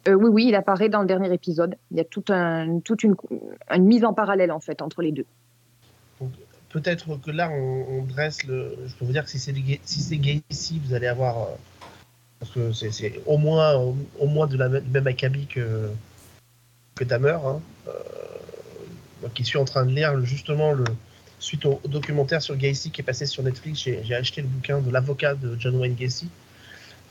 [0.07, 1.75] Euh, oui, oui, il apparaît dans le dernier épisode.
[1.91, 3.15] Il y a tout un, toute une,
[3.69, 5.25] une mise en parallèle en fait entre les deux.
[6.69, 8.77] Peut-être que là, on, dresse le.
[8.87, 9.53] Je peux vous dire que si c'est
[9.85, 11.45] si c'est Gacy, vous allez avoir euh,
[12.39, 15.89] parce que c'est- au moins au, moins de la même- même acabit que
[16.95, 17.37] que Dahmer.
[17.43, 17.61] Hein.
[17.87, 17.91] Euh,
[19.21, 20.83] moi qui suis en train de lire justement le
[21.39, 24.91] suite au, documentaire sur Gacy qui est passé sur Netflix, j'ai acheté le bouquin de
[24.91, 26.29] l'avocat de John Wayne Gacy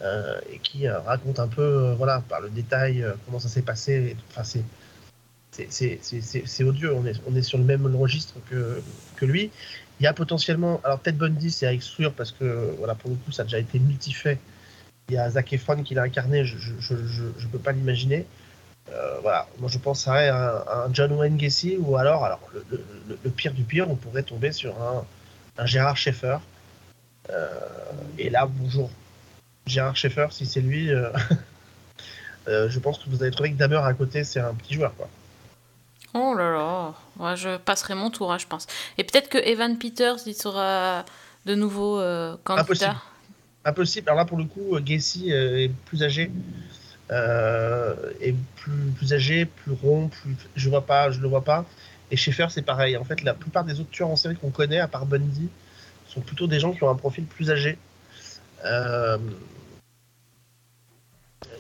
[0.03, 4.17] euh, et qui euh, raconte un peu, voilà, par le détail, comment ça s'est passé.
[4.31, 4.63] Enfin, c'est
[5.69, 6.95] c'est- odieux.
[6.95, 9.51] On est, sur le même registre que, lui.
[10.01, 13.17] Il y a potentiellement, alors Ted Bundy, c'est à exclure parce que voilà, pour le
[13.17, 14.39] coup, ça a déjà été multifait.
[15.09, 18.27] Il y a Zac Efron qui l'a incarné, je je peux pas l'imaginer.
[18.93, 22.41] Euh, voilà, moi je penserais à un, John Wayne Gacy ou alors, alors
[22.71, 26.39] le, pire du pire, on pourrait tomber sur un, Gérard Schaeffer.
[27.31, 27.49] Euh,
[28.17, 28.91] et là, bonjour,
[29.67, 31.11] Gérard Schaeffer, si c'est lui, euh,
[32.47, 34.95] je pense que vous allez trouver que Dahmer à côté, c'est un petit joueur.
[34.97, 35.09] Quoi.
[36.15, 38.67] Oh là là, je passerai mon tour, hein, je pense.
[38.97, 41.05] Et peut-être que Evan Peters, il sera
[41.45, 42.63] de nouveau euh, candidat.
[42.63, 42.97] Impossible.
[43.65, 44.09] Impossible.
[44.09, 46.31] Alors là, pour le coup, euh, Gacy euh, est plus âgé.
[47.11, 50.37] Euh, est plus, plus âgé, plus rond, plus...
[50.57, 51.65] je vois pas, je le vois pas.
[52.11, 52.97] Et Schaeffer, c'est pareil.
[52.97, 55.49] En fait, la plupart des autres tueurs en série qu'on connaît, à part Bundy,
[56.09, 57.79] sont plutôt des gens qui ont un profil plus âgé.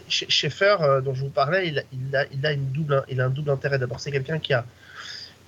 [0.09, 3.51] Sch- Schaeffer, euh, dont je vous parlais, il a, une double, il a un double
[3.51, 3.79] intérêt.
[3.79, 4.64] D'abord, c'est quelqu'un qui a,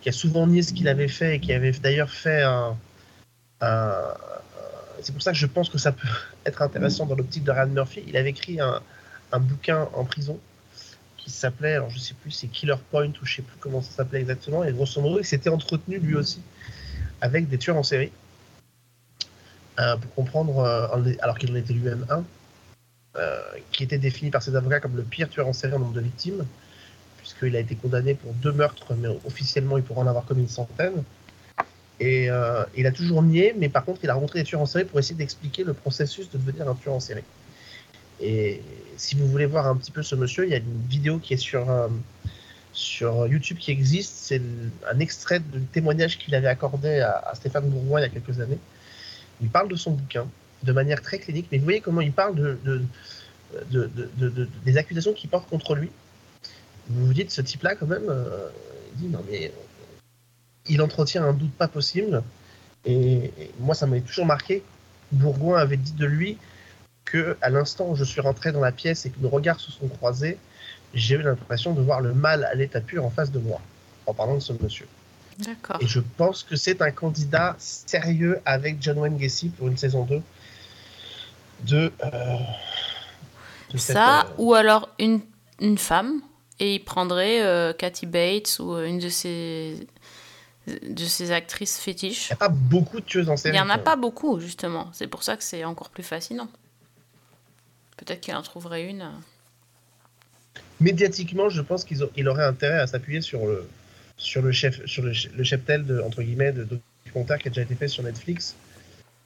[0.01, 2.77] qui a souvent nié ce qu'il avait fait et qui avait d'ailleurs fait un,
[5.03, 6.09] c'est pour ça que je pense que ça peut
[6.47, 8.03] être intéressant dans l'optique de Ryan Murphy.
[8.07, 8.81] Il avait écrit un,
[9.39, 10.39] bouquin en prison
[11.17, 13.93] qui s'appelait, alors je sais plus, c'est Killer Point ou je sais plus comment ça
[13.93, 14.65] s'appelait exactement.
[14.65, 16.41] Et grosso modo, il s'était entretenu lui aussi
[17.21, 18.11] avec des tueurs en série
[19.79, 22.25] euh, pour comprendre, euh, alors qu'il en était lui-même un,
[23.73, 26.01] qui était défini par ses avocats comme le pire tueur en série en nombre de
[26.01, 26.47] victimes,
[27.19, 30.49] puisqu'il a été condamné pour deux meurtres, mais officiellement il pourra en avoir commis une
[30.49, 31.03] centaine.
[32.01, 34.67] Et euh, il a toujours nié, mais par contre, il a rencontré des tueurs en
[34.67, 37.25] série pour essayer d'expliquer le processus de devenir un tueur en série.
[38.21, 38.63] Et
[38.97, 41.35] si vous voulez voir un petit peu ce monsieur, il y a une vidéo qui
[41.35, 41.89] est sur, euh,
[42.73, 44.15] sur YouTube qui existe.
[44.17, 44.41] C'est
[44.91, 48.41] un extrait du témoignage qu'il avait accordé à, à Stéphane Bourgoin il y a quelques
[48.41, 48.59] années.
[49.43, 50.27] Il parle de son bouquin
[50.63, 52.83] de manière très clinique, mais vous voyez comment il parle de, de,
[53.71, 55.91] de- de- de- de- des accusations qu'il porte contre lui.
[56.89, 58.49] Vous vous dites, ce type-là, quand même, euh,
[58.95, 59.53] il dit non, mais
[60.67, 62.23] il entretient un doute pas possible.
[62.85, 64.63] Et, et moi, ça m'avait toujours marqué.
[65.13, 66.39] Bourgoin avait dit de lui
[67.05, 69.73] que, à l'instant où je suis rentré dans la pièce et que nos regards se
[69.73, 70.39] sont croisés,
[70.95, 73.61] j'ai eu l'impression de voir le mal à l'état pur en face de moi,
[74.07, 74.87] en parlant de ce monsieur.
[75.39, 75.79] D'accord.
[75.81, 80.05] Et je pense que c'est un candidat sérieux avec John Wayne Gacy pour une saison
[80.05, 80.21] 2
[81.63, 81.93] de.
[82.05, 82.37] euh,
[83.73, 85.21] de cette, Ça, euh, ou alors une,
[85.61, 86.21] une femme,
[86.59, 89.87] et il prendrait euh, Kathy Bates ou une de ses,
[90.67, 92.27] de ses actrices fétiches.
[92.29, 93.55] Il n'y a pas beaucoup de tueuses en Il série.
[93.57, 94.89] n'y en a pas beaucoup, justement.
[94.93, 96.49] C'est pour ça que c'est encore plus fascinant.
[97.97, 99.03] Peut-être qu'il en trouverait une.
[99.03, 99.11] euh.
[100.81, 103.69] Médiatiquement, je pense qu'il il aurait intérêt à s'appuyer sur le,
[104.17, 106.67] sur le chef, sur le, le cheptel de, entre guillemets, de
[107.05, 108.55] documentaire qui a déjà été fait sur Netflix.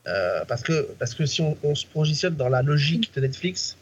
[0.07, 3.77] Euh, parce, que, parce que si on, on se positionne dans la logique de Netflix,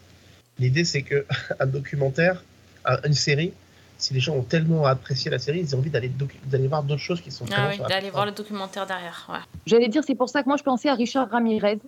[0.57, 1.25] l'idée c'est que
[1.59, 2.43] un documentaire,
[2.85, 3.53] un- une série,
[3.97, 7.21] si les gens ont tellement apprécié la série, ils ont envie d'aller voir d'autres choses
[7.21, 9.27] qui sont Ah oui, d'aller voir le documentaire derrière.
[9.29, 9.39] Ouais.
[9.65, 11.79] J'allais dire, c'est pour ça que moi je pensais à Richard Ramirez,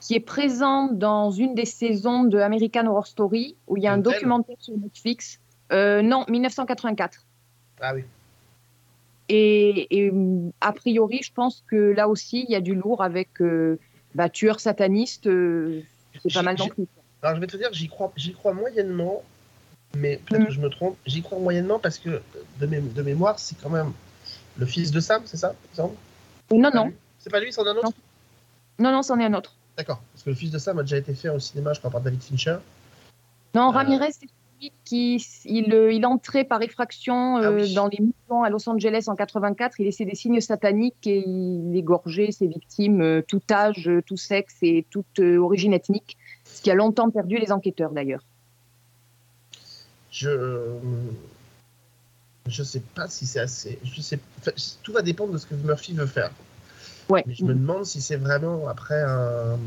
[0.00, 3.92] qui est présent dans une des saisons de American Horror Story, où il y a
[3.92, 5.38] un documentaire sur Netflix.
[5.72, 7.18] Euh, non, 1984.
[7.80, 8.04] Ah oui.
[9.28, 10.12] Et, et,
[10.60, 13.78] a priori, je pense que là aussi, il y a du lourd avec euh,
[14.14, 15.26] bah, tueur sataniste.
[15.26, 15.80] euh,
[16.22, 16.86] c'est pas mal non plus.
[17.22, 19.22] Alors je vais te dire, j'y crois, j'y crois moyennement,
[19.96, 20.46] mais peut-être Mhm.
[20.48, 20.96] que je me trompe.
[21.06, 22.20] J'y crois moyennement parce que
[22.60, 23.92] de, mé- de mémoire, c'est quand même
[24.58, 25.94] le fils de Sam, c'est ça il semble?
[26.52, 27.92] Non, Pas non, lui C'est pas lui, c'en est un autre?
[28.78, 29.54] Non, non, c'en est un autre.
[29.78, 30.02] D'accord.
[30.12, 32.02] Parce que le fils de Sam a déjà été fait au cinéma, je crois, par
[32.02, 32.58] David Fincher.
[33.54, 33.70] Non, Euh.
[33.70, 34.30] Ramirez, c'est celui
[34.84, 37.74] qui il, euh, il entrait par effraction Ah euh, oui.
[37.74, 39.80] dans les mouvements à Los Angeles en 84.
[39.80, 44.56] Il laissait des signes sataniques et il égorgeait ses victimes, euh, tout âge, tout sexe
[44.62, 48.22] et toute euh, origine ethnique, ce qui a longtemps perdu les enquêteurs d'ailleurs.
[50.10, 50.76] Je.
[52.46, 53.78] Je sais pas si c'est assez.
[53.84, 54.18] Je sais...
[54.38, 56.30] enfin, tout va dépendre de ce que Murphy veut faire.
[57.08, 57.22] Ouais.
[57.26, 59.58] Mais je me demande si c'est vraiment après un.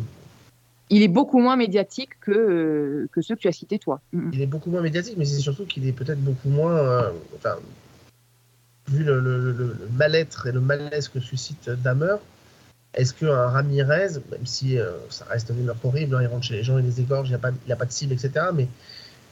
[0.90, 4.02] Il est beaucoup moins médiatique que, euh, que ceux que tu as cités toi.
[4.14, 4.30] Mm.
[4.34, 6.76] Il est beaucoup moins médiatique, mais c'est surtout qu'il est peut-être beaucoup moins.
[6.78, 7.12] euh,
[8.90, 12.16] vu le, mal-être et le malaise que suscite Dahmer,
[12.94, 16.54] est-ce qu'un Ramirez, même si euh, ça reste des meurtres horribles, hein, il rentre chez
[16.54, 18.46] les gens, il les égorge, il n'a pas, il a pas de cible, etc.
[18.54, 18.70] Mais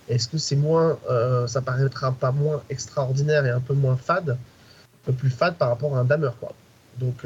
[0.09, 0.99] est-ce que c'est moins.
[1.47, 5.69] ça paraîtra pas moins extraordinaire et un peu moins fade, un peu plus fade par
[5.69, 6.53] rapport à un Dahmer, quoi.
[6.99, 7.25] Donc.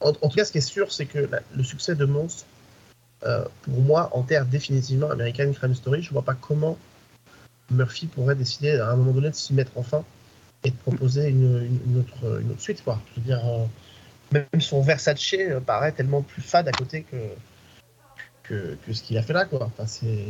[0.00, 2.44] En, tout cas, ce qui est sûr, c'est que le succès de Monstre,
[3.24, 6.02] euh, pour moi, enterre définitivement American Crime Story.
[6.02, 6.78] Je vois pas comment
[7.70, 10.04] Murphy pourrait décider à un moment donné de s'y mettre enfin
[10.64, 12.82] et de proposer une, autre, suite.
[12.84, 13.00] Quoi.
[13.10, 13.64] Je veux dire, euh,
[14.32, 17.04] même son Versace euh, paraît tellement plus fade à côté
[18.44, 19.46] que, que, ce qu'il a fait là.
[19.46, 19.70] Quoi.
[19.86, 20.26] C'est...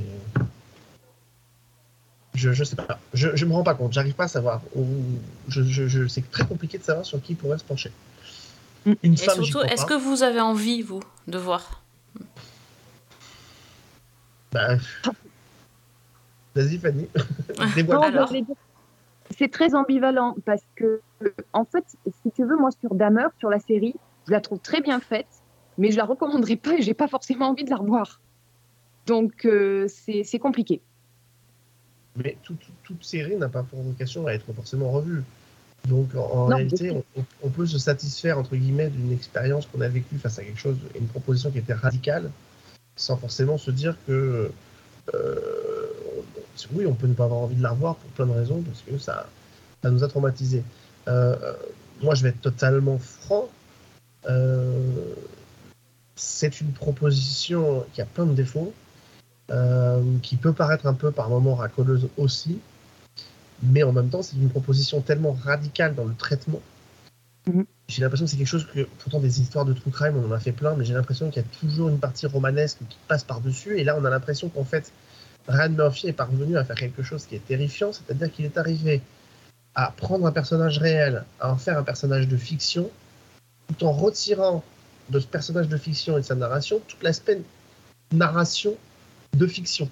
[2.35, 2.99] Je, je sais pas.
[3.13, 3.93] Je, je me rends pas compte.
[3.93, 4.63] J'arrive pas à savoir.
[5.51, 7.91] C'est très compliqué de savoir sur qui pourrait se pencher.
[8.87, 11.83] Une Et femme, surtout, est-ce que vous avez envie, vous, de voir
[14.53, 14.77] Bah,
[16.55, 17.09] Vas-y, Fanny.
[19.37, 21.01] C'est très ambivalent parce que,
[21.53, 21.85] en fait,
[22.23, 23.95] si tu veux, moi, sur Dahmer, sur la série,
[24.27, 25.29] je la trouve très bien faite,
[25.77, 28.21] mais je la recommanderais pas et j'ai pas forcément envie de la revoir.
[29.07, 30.81] Donc, euh, c'est compliqué.
[32.17, 35.23] Mais toute série n'a pas pour vocation à être forcément revue.
[35.87, 36.93] Donc en, Non, réalité,
[37.43, 40.77] on, peut se satisfaire entre guillemets d'une expérience qu'on a vécue face à quelque chose,
[40.99, 42.31] une proposition qui était radicale,
[42.97, 44.51] sans forcément se dire que
[45.14, 45.37] euh,
[46.73, 48.83] oui, on peut ne pas avoir envie de la revoir pour plein de raisons parce
[48.83, 49.29] que ça,
[49.83, 50.62] ça nous a traumatisés.
[51.07, 51.53] Euh, euh,
[52.03, 53.49] moi, je vais être totalement franc.
[54.29, 54.93] Euh,
[56.17, 58.73] c'est une proposition qui a plein de défauts
[60.21, 62.59] qui peut paraître un peu par moments racoleuse aussi,
[63.62, 66.61] mais en même temps, c'est une proposition tellement radicale dans le traitement.
[67.47, 67.64] Mhm.
[67.88, 70.33] J'ai l'impression que c'est quelque chose que, pourtant, des histoires de true crime, on en
[70.33, 73.25] a fait plein, mais j'ai l'impression qu'il y a toujours une partie romanesque qui passe
[73.25, 74.92] par-dessus, et là, on a l'impression qu'en fait,
[75.49, 79.01] Ryan Murphy est parvenu à faire quelque chose qui est terrifiant, c'est-à-dire qu'il est arrivé
[79.75, 82.90] à prendre un personnage réel, à en faire un personnage de fiction,
[83.68, 84.62] tout en retirant
[85.09, 87.40] de ce personnage de fiction et de sa narration tout l'aspect
[88.12, 88.77] narration
[89.37, 89.88] de fiction.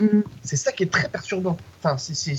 [0.00, 0.24] Mhm.
[0.42, 1.56] C'est ça qui est très perturbant.
[1.78, 2.34] Enfin, c'est,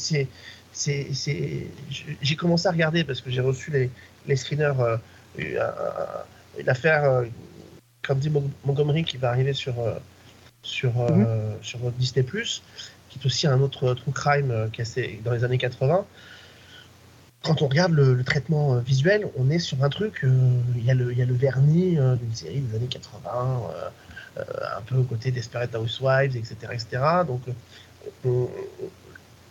[2.22, 3.89] j'ai- commencé à regarder parce que j'ai reçu les,
[4.28, 4.98] les screeners, euh,
[5.38, 7.26] une, un- une affaire euh,
[8.06, 9.94] Candy Mon- Montgomery qui va arriver sur, euh,
[10.63, 15.32] sur, euh, sur Disney+, qui est aussi un autre true crime euh, qui est dans
[15.32, 16.06] les années 80.
[17.44, 20.30] Quand on regarde le, le traitement euh, visuel, on est sur un truc, euh,
[20.76, 23.30] il y, a le- il y a le vernis euh, d'une série des années 80,
[23.32, 23.89] euh, euh,
[24.38, 26.56] un peu au côté Desperate Housewives, etc.
[26.74, 26.88] etc.
[27.28, 27.52] Donc, euh,
[28.26, 28.50] on-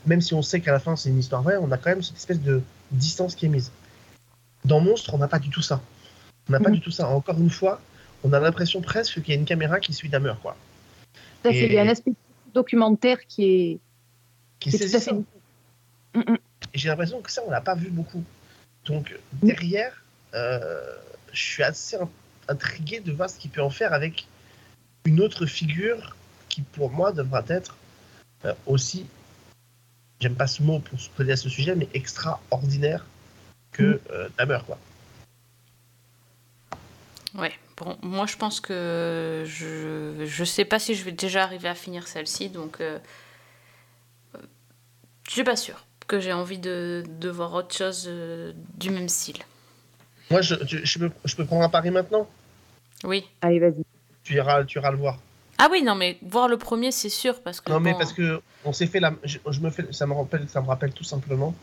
[0.06, 2.02] même si on sait qu'à la fin c'est une histoire vraie, on a quand même
[2.02, 3.70] cette espèce de distance qui est mise.
[4.64, 5.80] Dans Monstre, on n'a pas du tout ça.
[6.48, 6.76] On n'a pas Mhm.
[6.76, 7.08] du tout ça.
[7.08, 7.80] Encore une fois,
[8.22, 10.56] on a l'impression presque qu'il y a une caméra qui suit Dahmer, quoi.
[11.42, 12.12] Ça, c'est- Et- Il y a un aspect
[12.52, 13.78] documentaire qui est,
[14.60, 14.92] Qui qui est tout à fait.
[14.92, 15.24] saisissant.
[16.14, 16.38] Mm, mm.
[16.74, 18.22] J'ai l'impression que ça, on l'a pas vu beaucoup.
[18.86, 20.82] Donc, derrière, euh,
[21.32, 22.08] je suis assez in-
[22.48, 24.26] intrigué de voir ce qu'il peut en faire avec
[25.04, 26.16] une autre figure
[26.48, 27.76] qui, pour moi, devra être
[28.44, 29.06] euh, aussi,
[30.20, 33.04] j'aime pas ce mot pour se coller à ce sujet, mais extraordinaire
[33.72, 34.78] que euh, Dahmer, quoi.
[37.34, 41.68] Ouais, bon, moi je pense que je je sais pas si je vais déjà arriver
[41.68, 43.00] à finir celle-ci, donc euh,
[44.36, 44.38] euh,
[45.26, 49.08] je suis pas sûre que j'ai envie de, de voir autre chose euh, du même
[49.08, 49.38] style.
[50.30, 52.28] Moi, je, tu- je, peux, je peux prendre un pari maintenant?
[53.02, 53.24] Oui.
[53.42, 53.84] Allez, vas-y.
[54.24, 55.18] Tu iras, tu iras le voir.
[55.58, 57.70] Ah oui, non, mais voir le premier, c'est sûr, parce que.
[57.70, 59.14] Non, mais parce que on s'est fait la.
[59.22, 61.54] Je, je me fais, ça me rappelle, ça me rappelle tout simplement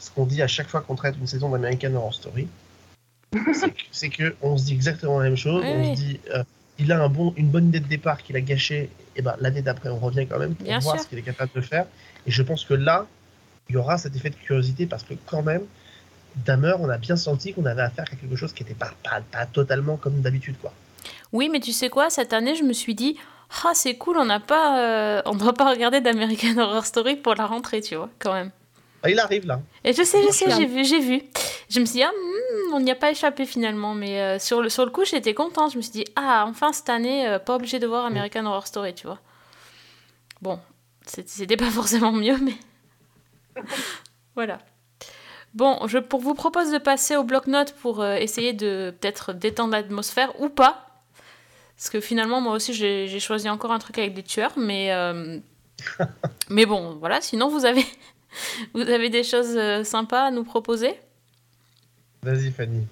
[0.00, 2.48] ce qu'on dit à chaque fois qu'on traite une saison d'American Horror Story.
[3.92, 5.62] C'est que- que on se dit exactement la même chose.
[5.62, 5.96] Oui, on oui.
[5.96, 6.42] se dit, euh,
[6.78, 8.90] il a un bon, une bonne idée de départ qu'il a gâché.
[9.16, 11.04] Et ben l'année d'après, on revient quand même pour Bien voir sûr.
[11.04, 11.86] ce qu'il est capable de faire.
[12.26, 13.06] Et je pense que là,
[13.68, 15.62] il y aura cet effet de curiosité parce que quand même,
[16.46, 19.20] Damer, on a bien senti qu'on avait affaire à quelque chose qui n'était pas, pas,
[19.30, 20.72] pas totalement comme d'habitude, quoi.
[21.32, 23.16] Oui, mais tu sais quoi, cette année, je me suis dit,
[23.64, 27.34] ah, c'est cool, on n'a pas, euh, on doit pas regarder d'American Horror Story pour
[27.34, 28.50] la rentrée, tu vois, quand même.
[29.02, 29.60] Ah, il arrive là.
[29.84, 31.22] Et je sais, je sais, j'ai vu, j'ai vu.
[31.68, 34.60] Je me suis dit, ah, hmm, on n'y a pas échappé finalement, mais euh, sur,
[34.60, 35.72] le, sur le coup, j'étais contente.
[35.72, 38.66] Je me suis dit, ah, enfin cette année, euh, pas obligé de voir American Horror
[38.66, 39.20] Story, tu vois.
[40.42, 40.58] Bon,
[41.06, 42.54] c'est- c'était pas forcément mieux, mais.
[44.34, 44.58] voilà.
[45.54, 49.72] Bon, je pour vous propose de passer au bloc-notes pour euh, essayer de peut-être détendre
[49.72, 50.87] l'atmosphère ou pas.
[51.78, 54.92] Parce que finalement, moi aussi, j'ai choisi encore un truc avec des tueurs, mais.
[54.92, 55.38] euh,
[56.50, 57.84] mais bon, voilà, sinon vous avez.
[58.74, 60.92] Vous avez des choses euh, sympas à nous proposer?
[62.22, 62.86] Vas-y, Fanny.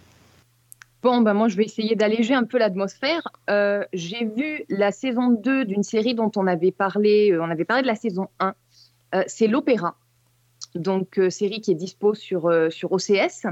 [1.02, 3.20] Bon, bah moi, je vais essayer d'alléger un peu l'atmosphère.
[3.50, 7.66] Euh, J'ai vu la saison 2 d'une série dont on avait parlé, euh, on avait
[7.66, 8.54] parlé de la saison 1.
[9.14, 9.96] Euh, C'est l'Opéra,
[10.74, 13.46] donc euh, série qui est dispo sur, euh, sur OCS.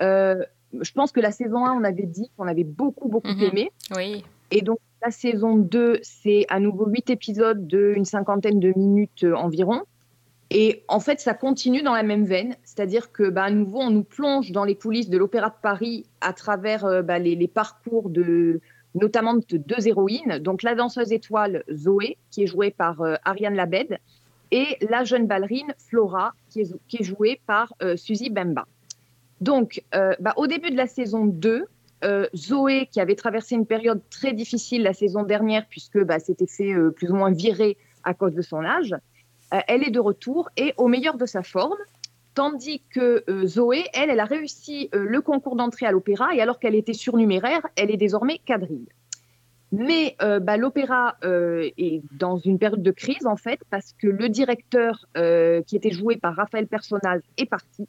[0.00, 0.42] Euh,
[0.80, 3.42] je pense que la saison 1, on avait dit qu'on avait beaucoup, beaucoup Mhm.
[3.42, 3.72] aimé.
[3.94, 4.24] Oui.
[4.52, 9.34] Et donc, la saison 2, c'est à nouveau 8 épisodes d'une cinquantaine de minutes euh,
[9.34, 9.82] environ.
[10.50, 13.88] Et en fait, ça continue dans la même veine, c'est-à-dire que, bah, à nouveau, on
[13.88, 18.10] nous plonge dans les coulisses de l'Opéra de Paris à travers euh, bah, les, parcours
[18.10, 18.60] de,
[18.94, 20.40] notamment de deux héroïnes.
[20.40, 23.96] Donc, la danseuse étoile Zoé, qui est jouée par euh, Ariane Labed,
[24.50, 28.66] et la jeune ballerine Flora, qui est, jouée par euh, Suzy Bemba.
[29.40, 29.82] Donc,
[30.20, 31.64] bah, au début de la saison 2,
[32.04, 36.46] euh, Zoé, qui avait traversé une période très difficile la saison dernière, puisque bah, s'était
[36.46, 38.94] fait euh, plus ou moins virer à cause de son âge,
[39.54, 41.78] euh, elle est de retour et au meilleur de sa forme.
[42.34, 46.74] Tandis que Zoé, elle, elle a réussi le concours d'entrée à l'opéra et alors qu'elle
[46.74, 48.88] était surnuméraire, elle est désormais quadrille.
[49.70, 55.04] Mais bah, l'opéra est dans une période de crise en fait parce que le directeur
[55.66, 57.86] qui était joué par Raphaël Personnaz est parti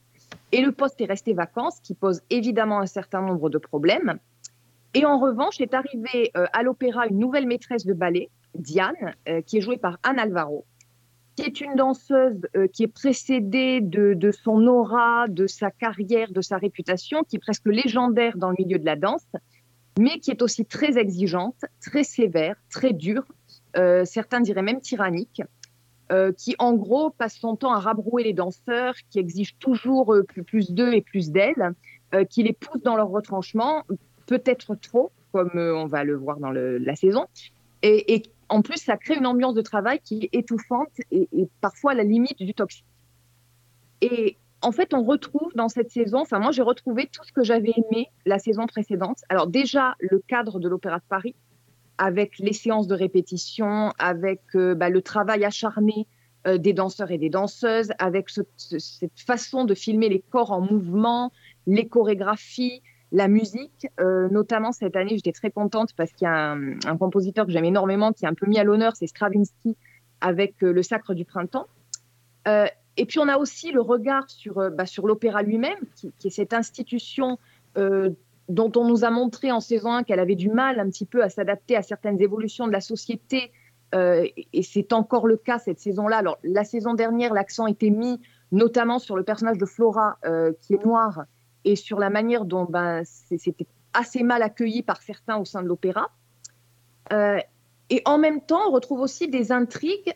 [0.52, 4.19] et le poste est resté vacant, ce qui pose évidemment un certain nombre de problèmes.
[4.93, 9.41] Et en revanche, est arrivée euh, à l'opéra une nouvelle maîtresse de ballet, Diane, euh,
[9.41, 10.65] qui est jouée par Anne Alvaro,
[11.36, 16.32] qui est une danseuse euh, qui est précédée de, de son aura, de sa carrière,
[16.32, 19.26] de sa réputation, qui est presque légendaire dans le milieu de la danse,
[20.00, 23.26] mais qui est aussi très exigeante, très sévère, très dure,
[24.06, 25.41] certains diraient même tyrannique,
[26.13, 30.23] euh, qui en gros passe son temps à rabrouer les danseurs, qui exige toujours euh,
[30.23, 31.73] plus, d'eux et plus d'elles,
[32.13, 33.84] euh, qui les pousse dans leur retranchement,
[34.28, 37.26] peut-être trop, comme on va le voir dans la saison.
[37.82, 41.49] Et, et en plus, ça crée une ambiance de travail qui est étouffante et, et
[41.62, 42.86] parfois à la limite du toxique.
[44.02, 47.43] Et en fait, on retrouve dans cette saison, enfin moi j'ai retrouvé tout ce que
[47.43, 49.19] j'avais aimé la saison précédente.
[49.30, 51.36] Alors déjà, le cadre de l'Opéra de Paris,
[51.97, 56.08] avec les séances de répétition, avec euh, bah, le travail acharné
[56.47, 60.51] euh, des danseurs et des danseuses, avec ce- ce- cette façon de filmer les corps
[60.51, 61.32] en mouvement,
[61.67, 63.88] les chorégraphies, la musique.
[63.99, 67.65] Euh, notamment cette année, j'étais très contente parce qu'il y a un, compositeur que j'aime
[67.65, 69.75] énormément qui est un peu mis à l'honneur, c'est Stravinsky
[70.19, 71.67] avec le Sacre du printemps.
[72.95, 77.38] Et puis on a aussi le regard sur, bah, l'opéra lui-même, qui, est cette institution
[78.49, 81.23] dont on nous a montré en saison 1 qu'elle avait du mal un petit peu
[81.23, 83.51] à s'adapter à certaines évolutions de la société.
[83.95, 86.17] Euh, et- c'est encore le cas cette saison-là.
[86.17, 88.19] Alors la saison dernière, l'accent était mis
[88.51, 91.23] notamment sur le personnage de Flora, euh, qui est noire,
[91.63, 95.67] et sur la manière dont ben, c'était assez mal accueilli par certains au sein de
[95.67, 96.10] l'opéra.
[97.12, 97.39] Euh,
[97.89, 100.13] et en même temps, on retrouve aussi des intrigues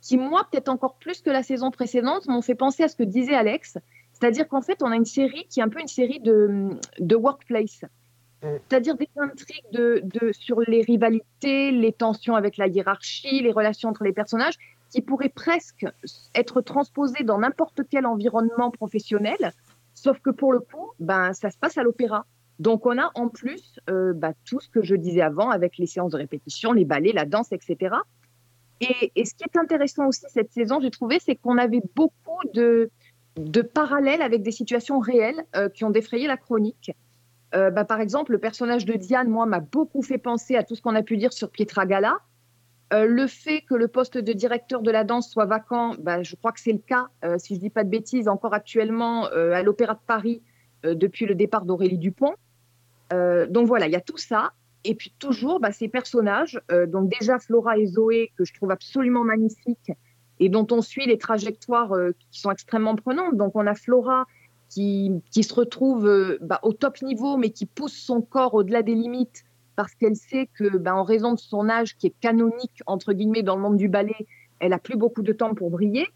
[0.00, 3.02] qui, moi, peut-être encore plus que la saison précédente, m'ont fait penser à ce que
[3.02, 3.78] disait Alex.
[4.18, 7.16] C'est-à-dire qu'en fait, on a une série qui est un peu une série de, de
[7.16, 7.82] workplace.
[8.42, 8.46] Mm.
[8.68, 13.88] C'est-à-dire des intrigues de, de, sur les rivalités, les tensions avec la hiérarchie, les relations
[13.88, 14.54] entre les personnages,
[14.90, 15.86] qui pourraient presque
[16.34, 19.52] être transposées dans n'importe quel environnement professionnel,
[19.94, 22.24] sauf que pour le coup, ben, ça se passe à l'opéra.
[22.58, 25.86] Donc on a en plus euh, bah, tout ce que je disais avant avec les
[25.86, 27.96] séances de répétition, les ballets, la danse, etc.
[28.80, 32.40] Et, et ce qui est intéressant aussi cette saison, j'ai trouvé, c'est qu'on avait beaucoup
[32.54, 32.90] de,
[33.36, 36.92] de parallèles avec des situations réelles euh, qui ont défrayé la chronique.
[37.54, 40.74] Euh, bah, par exemple, le personnage de Diane, moi, m'a beaucoup fait penser à tout
[40.74, 42.18] ce qu'on a pu dire sur Pietra Gala.
[42.92, 46.36] Euh, le fait que le poste de directeur de la danse soit vacant, bah, je
[46.36, 47.08] crois que c'est le cas,
[47.38, 50.42] si je ne dis pas de bêtises, encore actuellement à l'Opéra de Paris
[50.82, 52.34] depuis le départ d'Aurélie Dupont.
[53.10, 54.52] Donc voilà, il y a tout ça.
[54.84, 59.24] Et puis toujours bah, ces personnages, donc déjà Flora et Zoé, que je trouve absolument
[59.24, 59.92] magnifiques
[60.40, 63.36] et dont on suit les trajectoires euh, qui sont extrêmement prenantes.
[63.36, 64.26] Donc on a Flora
[64.68, 68.82] qui, qui se retrouve euh, bah, au top niveau, mais qui pousse son corps au-delà
[68.82, 69.44] des limites
[69.76, 73.42] parce qu'elle sait que, bah, en raison de son âge qui est canonique, entre guillemets,
[73.42, 74.26] dans le monde du ballet,
[74.58, 76.06] elle a plus beaucoup de temps pour briller.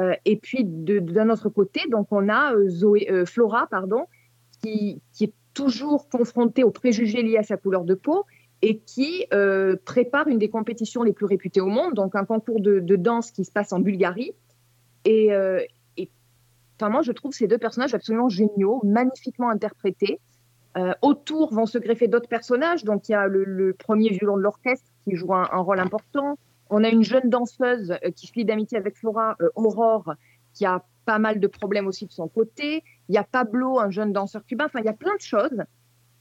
[0.00, 4.06] Euh, et puis d'un autre côté, donc on a Zoé, Flora, pardon,
[4.62, 8.24] qui, qui est toujours confrontée aux préjugés liés à sa couleur de peau
[8.62, 12.60] et qui euh, prépare une des compétitions les plus réputées au monde, donc un concours
[12.60, 14.32] de, danse qui se passe en Bulgarie.
[15.04, 15.60] Et, euh,
[16.80, 20.20] moi, je trouve ces deux personnages absolument géniaux, magnifiquement interprétés.
[20.76, 22.84] Euh, autour vont se greffer d'autres personnages.
[22.84, 26.36] Donc, il y a le, premier violon de l'orchestre qui joue un, un rôle important.
[26.68, 30.14] On a une jeune danseuse euh, qui se lie d'amitié avec Flora, Aurore,
[30.52, 32.82] qui a pas mal de problèmes aussi de son côté.
[33.08, 34.66] Il y a Pablo, un jeune danseur cubain.
[34.66, 35.62] Enfin, il y a plein de choses.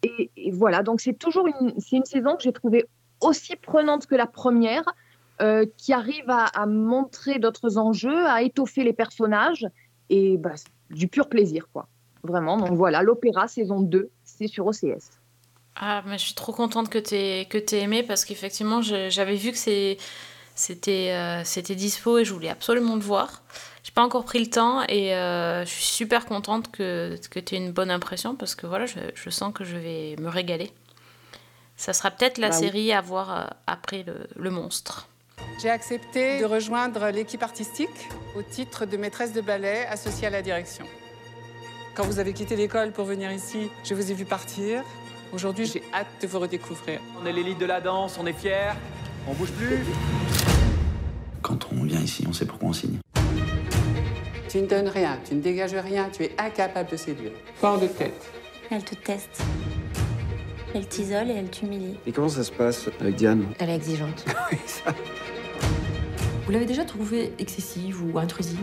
[0.04, 2.86] Et, voilà, donc c'est toujours une, une saison que j'ai trouvée
[3.22, 4.84] aussi prenante que la première,
[5.42, 9.68] euh, qui arrive à, montrer d'autres enjeux, à étoffer les personnages.
[10.10, 10.52] Et bah,
[10.92, 11.88] du pur plaisir, quoi.
[12.24, 12.58] Vraiment.
[12.58, 15.10] Donc voilà, l'opéra saison 2, c'est sur OCS.
[15.76, 19.52] Ah, mais je suis trop contente que tu que t'aies aimé parce qu'effectivement, j'avais vu
[19.52, 23.42] que c'était euh, dispo et je voulais absolument le voir.
[23.94, 27.54] J'ai pas encore pris le temps et euh, je suis super contente que, que tu
[27.54, 30.72] aies une bonne impression parce que voilà, je, je sens que je vais me régaler.
[31.78, 32.66] Ça sera peut-être la Bah oui.
[32.66, 35.08] série à voir euh, après le, le monstre.
[35.62, 40.42] J'ai accepté de rejoindre l'équipe artistique au titre de maîtresse de ballet associée à la
[40.42, 40.86] direction.
[41.94, 44.82] Quand vous avez quitté l'école pour venir ici, je vous ai vu partir.
[45.34, 47.00] Aujourd'hui, j'ai hâte de vous redécouvrir.
[47.22, 48.74] On est l'élite de la danse, on est fiers,
[49.28, 49.78] on bouge plus.
[51.44, 52.98] Quand on vient ici, on sait pourquoi on signe.
[54.54, 57.32] Tu ne donnes rien, tu ne dégages rien, tu es incapable de séduire.
[57.60, 58.30] Pas de tête.
[58.70, 59.42] Elle te teste.
[60.76, 61.98] Elle t'isole et elle t'humilie.
[62.06, 63.48] Et comment ça se passe avec Diane?
[63.58, 64.24] Elle est exigeante.
[66.46, 68.60] Vous l'avez déjà trouvée excessive ou intrusive?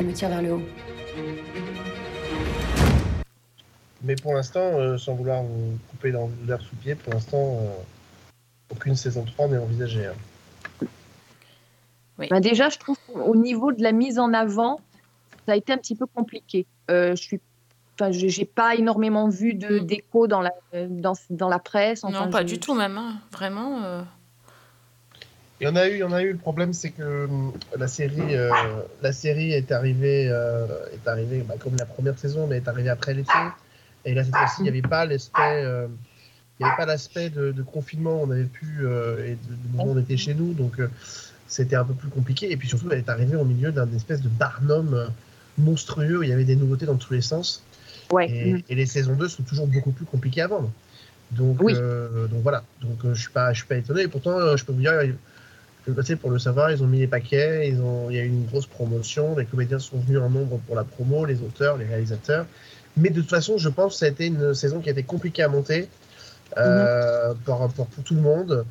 [0.00, 0.62] Elle me tire vers le haut.
[4.02, 8.72] Mais pour l'instant, euh, sans vouloir vous couper dans l'air sous pied, pour l'instant, euh,
[8.72, 10.06] aucune saison 3 n'est envisagée.
[10.06, 10.86] hein.
[12.28, 14.80] Bah déjà, je trouve qu'au niveau de la mise en avant,
[15.48, 16.66] ça a été un petit peu compliqué.
[16.90, 17.40] Euh, je suis,
[17.98, 19.86] enfin, j'ai pas énormément vu de Mm.
[19.86, 20.52] d'écho dans la
[20.90, 22.04] dans, dans la presse.
[22.04, 23.14] enfin, non, pas je- du tout même, hein.
[23.32, 23.82] vraiment.
[23.82, 24.02] euh,
[25.60, 26.32] Il y en a eu, il y en a eu.
[26.32, 28.50] Le problème, c'est que hum, la série, euh,
[29.02, 32.90] la série est arrivée, euh, est arrivée bah, comme la première saison, mais est arrivée
[32.90, 33.32] après l'été.
[34.04, 35.88] Et là, cette fois-ci, il n'y avait pas l'aspect, euh,
[36.60, 38.20] il y avait pas l'aspect de, de confinement.
[38.22, 40.88] On avait pu, euh, et de, de moment où on était chez nous, donc euh,
[41.48, 42.52] c'était un peu plus compliqué.
[42.52, 45.06] Et puis surtout, elle est arrivée au milieu d'un espèce de barnum euh,
[45.58, 47.62] monstrueux il y avait des nouveautés dans tous les sens.
[48.10, 48.30] Ouais.
[48.30, 48.62] Et, mm.
[48.68, 50.70] et les saisons 2 sont toujours beaucoup plus compliquées à vendre.
[51.32, 51.74] Donc, Oui.
[51.76, 52.64] euh, donc voilà.
[52.80, 54.02] Donc euh, je suis pas, je suis pas étonné.
[54.02, 54.92] Et pourtant, euh, je peux vous dire,
[55.86, 56.70] je passer pour le savoir.
[56.70, 57.68] Ils ont mis les paquets.
[57.68, 59.36] Ils ont, il y a eu une grosse promotion.
[59.36, 62.46] Les comédiens sont venus en nombre pour la promo, les auteurs, les réalisateurs.
[62.96, 65.02] Mais de toute façon, je pense que ça a été une saison qui a été
[65.02, 65.88] compliquée à monter
[66.56, 68.64] euh, pour, pour, pour tout le monde.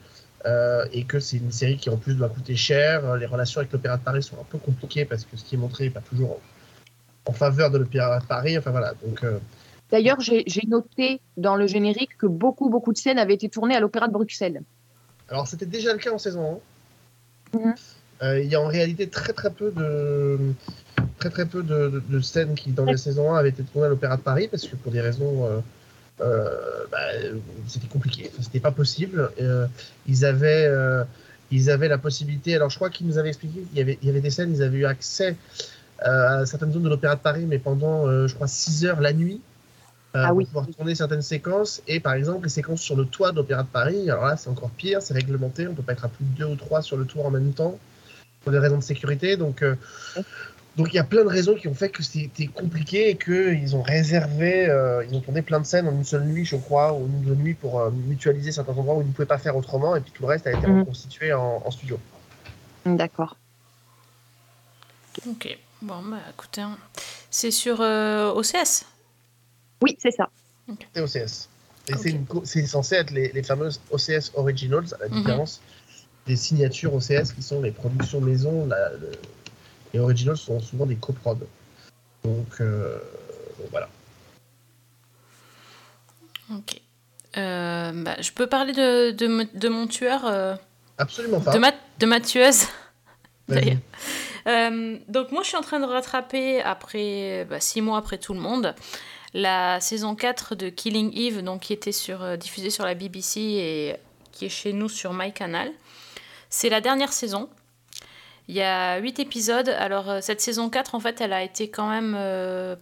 [0.46, 3.16] Euh, et que c'est une série qui en plus doit coûter cher.
[3.18, 5.58] Les relations avec l'Opéra de Paris sont un peu compliquées parce que ce qui est
[5.58, 6.40] montré n'est pas toujours
[7.28, 8.58] en faveur de l'Opéra de Paris.
[8.58, 8.94] Enfin voilà.
[9.06, 9.38] Donc euh,
[9.92, 13.80] D'ailleurs, j'ai noté dans le générique que beaucoup beaucoup de scènes avaient été tournées à
[13.80, 14.62] l'Opéra de Bruxelles.
[15.30, 16.62] Alors, c'était déjà le cas en saison
[17.54, 17.58] 1.
[17.60, 17.76] Mhm.
[18.24, 20.38] Euh, il y a en réalité très très peu de
[21.20, 23.86] très très peu de, de- de scènes qui dans la saison 1 avaient été tournées
[23.88, 25.60] à l'Opéra de Paris parce que pour des raisons euh,
[26.22, 26.50] euh,
[26.92, 26.98] bah,
[27.68, 29.30] c'était compliqué, c'était pas possible.
[30.08, 30.68] Ils avaient
[31.52, 32.56] ils avaient la possibilité.
[32.56, 34.52] Alors je crois qu'ils nous avaient expliqué qu'il y avait il y avait des scènes,
[34.54, 35.36] ils avaient eu accès
[36.02, 39.14] à certaines zones de l'Opéra de Paris, mais pendant euh, je crois 6 heures la
[39.14, 39.42] nuit.
[40.16, 40.46] euh, Ah pour oui.
[40.46, 43.68] pouvoir tourner certaines séquences et par exemple les séquences sur le toit de l'Opéra de
[43.68, 46.30] Paris alors là c'est encore pire c'est réglementé on peut pas être à plus de
[46.38, 47.78] deux ou trois sur le toit en même temps
[48.44, 49.76] pour des raisons de sécurité donc euh,
[50.78, 53.76] donc il y a plein de raisons qui ont fait que c'était compliqué et qu'ils
[53.76, 56.94] ont réservé euh, ils ont tourné plein de scènes en une seule nuit je crois
[56.94, 59.56] ou une deux nuits pour euh, mutualiser certains endroits où ils ne pouvaient pas faire
[59.58, 60.80] autrement et puis tout le reste a été Mhm.
[60.80, 62.00] reconstitué en, en studio
[62.86, 63.36] D'accord.
[65.28, 66.78] Ok, bon, bah écoutez, hein.
[67.30, 68.86] c'est sur euh, OCS.
[69.82, 70.30] Oui, c'est ça.
[70.94, 71.50] c'est OCS
[71.90, 71.94] et
[72.44, 75.18] c'est censé être les, les fameuses OCS Originals à la Mhm.
[75.22, 75.62] différence
[76.26, 79.12] des signatures OCS qui sont les productions maison la- le-
[79.94, 81.38] les Originals sont souvent des coprods
[82.26, 83.00] donc, euh,
[83.58, 83.88] donc voilà
[86.54, 86.82] Ok.
[87.38, 90.56] Euh, bah, je peux parler de, de, mon tueur, euh,
[90.98, 92.64] absolument pas de, ma, de ma tueuse.
[93.48, 93.78] D'ailleurs.
[94.48, 98.34] Euh, donc moi je suis en train de rattraper après bah, six mois après tout
[98.34, 98.76] le monde
[99.34, 103.40] la saison 4 de Killing Eve donc qui était sur euh, diffusée sur la BBC
[103.42, 103.96] et
[104.32, 105.72] qui est chez nous sur MyCanal.
[106.50, 107.50] C'est la dernière saison.
[108.48, 109.68] Il y a 8 épisodes.
[109.68, 112.14] Alors euh, cette saison 4 en fait elle a été quand même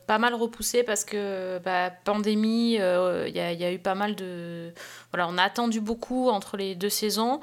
[0.05, 2.80] pas mal repoussée parce que bah, pandémie, il
[3.36, 4.72] y a eu pas mal de...
[5.11, 7.39] Voilà, on a attendu beaucoup entre les deux saisons.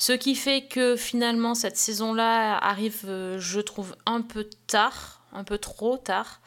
[0.00, 5.44] Ce qui fait que finalement cette saison-là arrive, euh, je trouve, un peu tard, un
[5.44, 6.40] peu trop tard.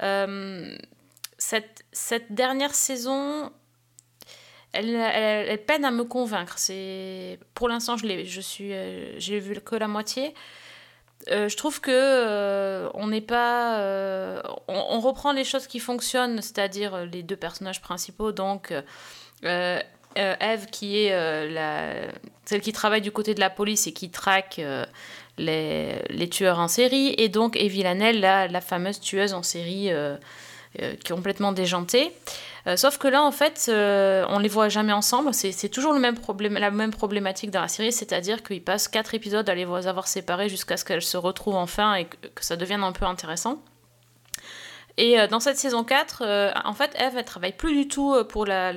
[0.00, 0.76] Euh,
[1.36, 1.82] cette,
[2.30, 3.50] dernière saison,
[4.72, 6.56] elle, elle, peine à me convaincre.
[7.54, 10.32] Pour l'instant, je, je suis, euh, j'ai vu que la moitié.
[11.26, 17.36] Je trouve que on n'est pas, on, reprend les choses qui fonctionnent, c'est-à-dire les deux
[17.36, 18.72] personnages principaux, donc
[20.16, 21.10] Eve qui est
[21.50, 21.92] la,
[22.44, 24.60] celle qui travaille du côté de la police et qui traque
[25.38, 29.90] les, les, tueurs en série, et donc Evie Lanel, la, la fameuse tueuse en série
[31.06, 32.12] complètement déjantée.
[32.66, 35.34] Euh, sauf que là, en fait, euh, on les voit jamais ensemble.
[35.34, 39.14] C'est toujours le même problème, la même problématique dans la série, c'est-à-dire qu'ils passent quatre
[39.14, 42.82] épisodes à les avoir séparés jusqu'à ce qu'elles se retrouvent enfin et que, ça devienne
[42.82, 43.62] un peu intéressant.
[44.96, 48.46] Et euh, dans cette saison 4, en fait, Eve, elle travaille plus du tout pour
[48.46, 48.72] la,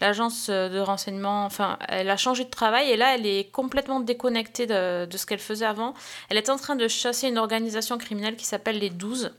[0.00, 4.66] l'agence de renseignement, enfin, elle a changé de travail et là, elle est complètement déconnectée
[4.66, 5.94] de, ce qu'elle faisait avant.
[6.28, 9.32] Elle est en train de chasser une organisation criminelle qui s'appelle les 12.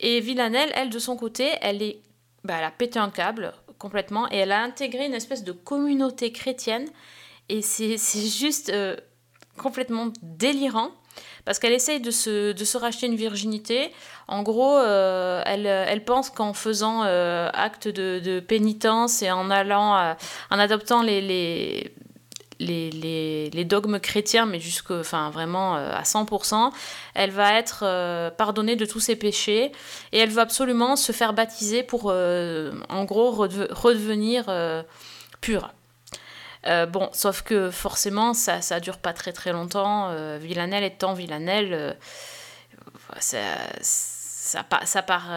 [0.00, 2.00] Et Villanelle, elle, de son côté, elle, est,
[2.42, 6.32] bah, elle a pété un câble complètement et elle a intégré une espèce de communauté
[6.32, 6.88] chrétienne.
[7.48, 8.96] Et c'est juste euh,
[9.58, 10.90] complètement délirant
[11.44, 13.92] parce qu'elle essaye de se, de se, racheter une virginité.
[14.28, 20.16] En gros, euh, elle, elle, pense qu'en faisant euh, acte de, pénitence et en allant,
[20.50, 21.92] en adoptant les, les,
[23.50, 24.58] les, dogmes chrétiens, mais
[25.30, 26.70] vraiment euh, à 100%,
[27.14, 29.72] elle va être euh, pardonnée de tous ses péchés
[30.12, 34.44] et elle va absolument se faire baptiser pour, euh, en gros, redevenir
[35.40, 35.72] pure.
[36.88, 40.14] Bon, sauf que forcément, ça, ça dure pas très très longtemps.
[40.38, 41.96] Villanelle étant Villanelle,
[43.20, 43.38] ça,
[43.80, 45.28] ça, ça, part,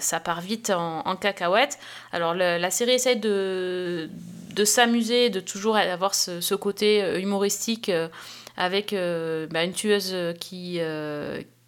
[0.00, 1.78] ça part vite en, cacahuète.
[2.12, 4.10] Alors, la série essaie de
[4.56, 8.08] de s'amuser, de toujours avoir ce, côté euh, humoristique euh,
[8.56, 10.80] avec euh, bah, une tueuse qui,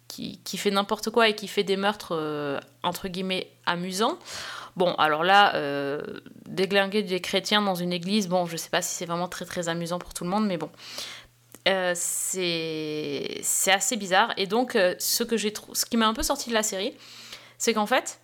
[0.07, 4.17] qui, qui, fait n'importe quoi et qui fait des meurtres, entre guillemets, amusants.
[4.75, 5.53] Bon, alors là,
[6.45, 9.69] déglinguer des chrétiens dans une église, bon, je sais pas si c'est vraiment très très
[9.69, 10.69] amusant pour tout le monde, mais bon.
[11.95, 14.33] c'est assez bizarre.
[14.37, 16.93] Et donc, ce, que ce qui m'a un peu sorti de la série,
[17.57, 18.19] c'est qu'en fait,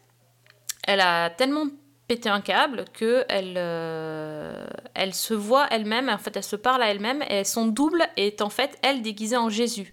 [0.88, 1.66] elle a tellement
[2.08, 6.84] péter un câble que elle, euh, elle se voit elle-même, en fait elle se parle
[6.84, 9.92] à elle-même et son double est en fait elle déguisée en Jésus.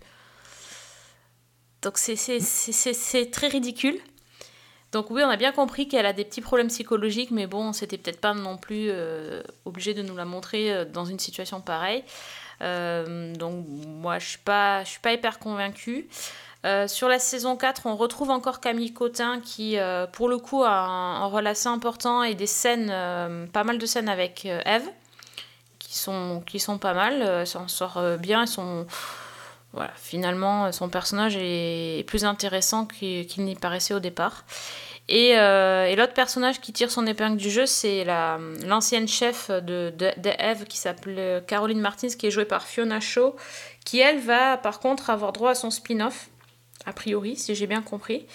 [1.80, 3.98] Donc c'est très ridicule.
[4.92, 7.98] Donc oui, on a bien compris qu'elle a des petits problèmes psychologiques, mais bon, c'était
[7.98, 12.04] peut-être pas non plus euh, obligé de nous la montrer euh, dans une situation pareille.
[12.60, 16.08] donc moi, je suis pas, suis pas hyper convaincue.
[16.64, 20.62] Euh, sur la saison 4, on retrouve encore Camille Cotin qui, euh, pour le coup,
[20.62, 24.88] a un, rôle assez important et des scènes, euh, pas mal de scènes avec Eve,
[25.80, 27.22] qui sont, qui sont pas mal.
[27.22, 28.46] Elle s'en sort bien.
[28.46, 28.86] Son,
[29.72, 34.44] voilà, finalement, son personnage est plus intéressant qu'il n'y paraissait au départ.
[35.08, 40.64] Et, et l'autre personnage qui tire son épingle du jeu, c'est l'ancienne chef de, de,
[40.64, 43.34] qui s'appelle Caroline Martins, qui est jouée par Fiona Shaw,
[43.84, 46.28] qui elle va par contre avoir droit à son spin-off
[46.86, 48.26] a priori, si j'ai bien compris,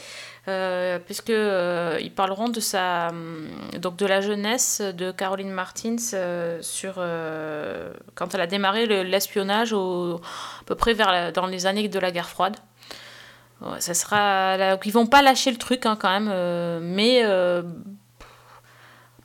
[0.48, 5.98] euh, puisque euh, ils parleront de sa hum, donc de la jeunesse de Caroline Martins
[6.14, 7.04] euh, sur
[8.16, 12.30] quand elle a démarré l'espionnage à peu près vers dans les années de la guerre
[12.30, 12.56] froide.
[13.80, 17.24] ça sera ils vont pas lâcher le truc hein, quand même, mais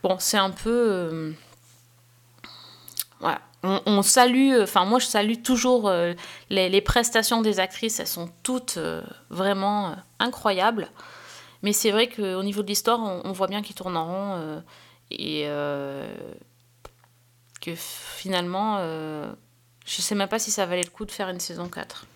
[0.02, 1.34] bon c'est un peu
[3.62, 6.14] on, salue, enfin moi je salue toujours euh,
[6.50, 10.88] les, prestations des actrices, elles sont toutes euh, vraiment euh, incroyables.
[11.62, 14.62] Mais c'est vrai qu'au niveau de l'histoire, on, voit bien qu'ils tournent en rond
[15.12, 15.46] et
[17.60, 18.78] que finalement,
[19.86, 22.06] je sais même pas si ça valait le coup de faire une saison 4.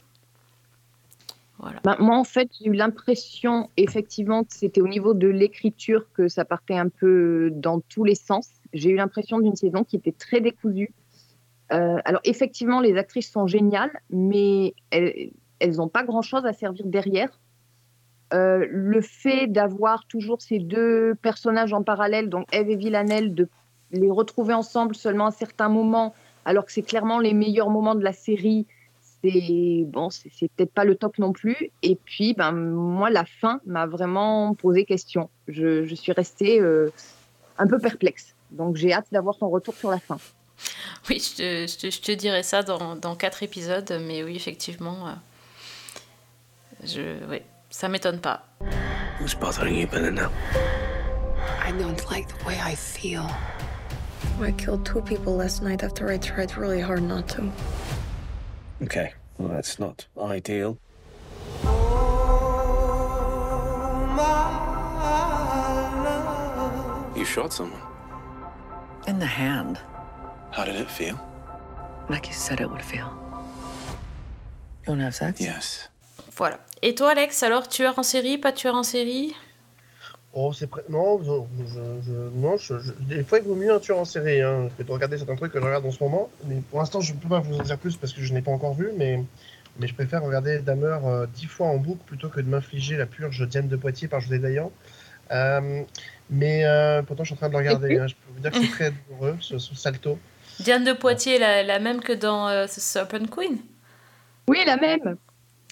[1.61, 1.79] Voilà.
[1.85, 6.27] Bah, moi, en fait, j'ai eu l'impression, effectivement, que c'était au niveau de l'écriture que
[6.27, 8.49] ça partait un peu dans tous les sens.
[8.73, 10.93] J'ai eu l'impression d'une saison qui était très décousue
[11.73, 17.41] euh, alors effectivement, les actrices sont géniales, mais elles n'ont pas grand-chose à servir derrière.
[18.35, 23.49] Euh, le fait d'avoir toujours ces deux personnages en parallèle, donc Eve et Villanelle, de
[23.93, 26.13] les retrouver ensemble seulement à certains moments,
[26.45, 28.67] alors que c'est clairement les meilleurs moments de la série,
[29.23, 31.71] c'est bon, c'est peut-être pas le top non plus.
[31.83, 35.31] Et puis, ben moi, la fin m'a vraiment posé question.
[35.49, 36.91] Je, je suis restée euh,
[37.59, 38.35] un peu perplexe.
[38.51, 40.19] Donc j'ai hâte d'avoir son retour sur la fin.
[41.09, 44.35] Oui, je te, je, te, je te, dirai ça dans, dans quatre épisodes, mais oui,
[44.35, 45.13] effectivement, euh,
[46.85, 48.45] je, oui, ça m'étonne pas.
[49.21, 50.31] Who's bothering you, Belinda?
[51.65, 53.27] I don't like the way I feel.
[54.41, 57.51] I killed two people last night after I tried really hard not to.
[58.83, 60.79] Okay, well, that's not ideal.
[67.17, 67.81] You shot someone?
[69.07, 69.81] In the hand,
[70.57, 71.17] How did it feel?
[72.09, 73.11] like you said it would feel.
[74.87, 75.41] You wanna have sex?
[75.41, 75.91] Yes.
[76.37, 76.61] Voilà.
[76.83, 79.35] Et toi, Alex, alors, tueur en série, pas tueur en série?
[80.33, 80.85] Oh, c'est prêt.
[80.89, 84.05] Non, je, je- je- non je- je- des fois, il vaut mieux un tueur en
[84.05, 86.31] série hein, que de regarder certains trucs que je regarde en ce moment.
[86.45, 88.43] Mais pour l'instant, je ne peux pas vous en dire plus parce que je n'ai
[88.43, 89.25] pas encore vu, mais,
[89.81, 93.07] mais je préfère regarder Damer euh, dix fois en boucle plutôt que de m'infliger la
[93.07, 94.71] purge Diane de Poitiers par José Dayan.
[95.33, 95.83] Euh,
[96.31, 97.99] mais euh, pourtant, je suis en train de le regarder.
[97.99, 98.07] hein.
[98.07, 100.19] Je peux vous dire que c'est très douloureux, ce, ce salto.
[100.61, 103.59] Diane de Poitiers, la, la même que dans euh, The Serpent Queen
[104.49, 105.17] Oui, la même.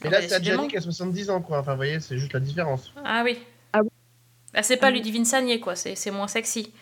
[0.05, 0.35] Et là, bah, c'est.
[0.35, 1.61] Adjani qui a 70 ans, quoi.
[1.61, 2.93] Enfin, vous voyez, c'est juste la différence.
[3.05, 3.39] Ah oui.
[3.73, 3.89] Ah oui.
[4.53, 6.73] Bah, c'est pas Ludivine Sagné, quoi, c'est c'est moins sexy.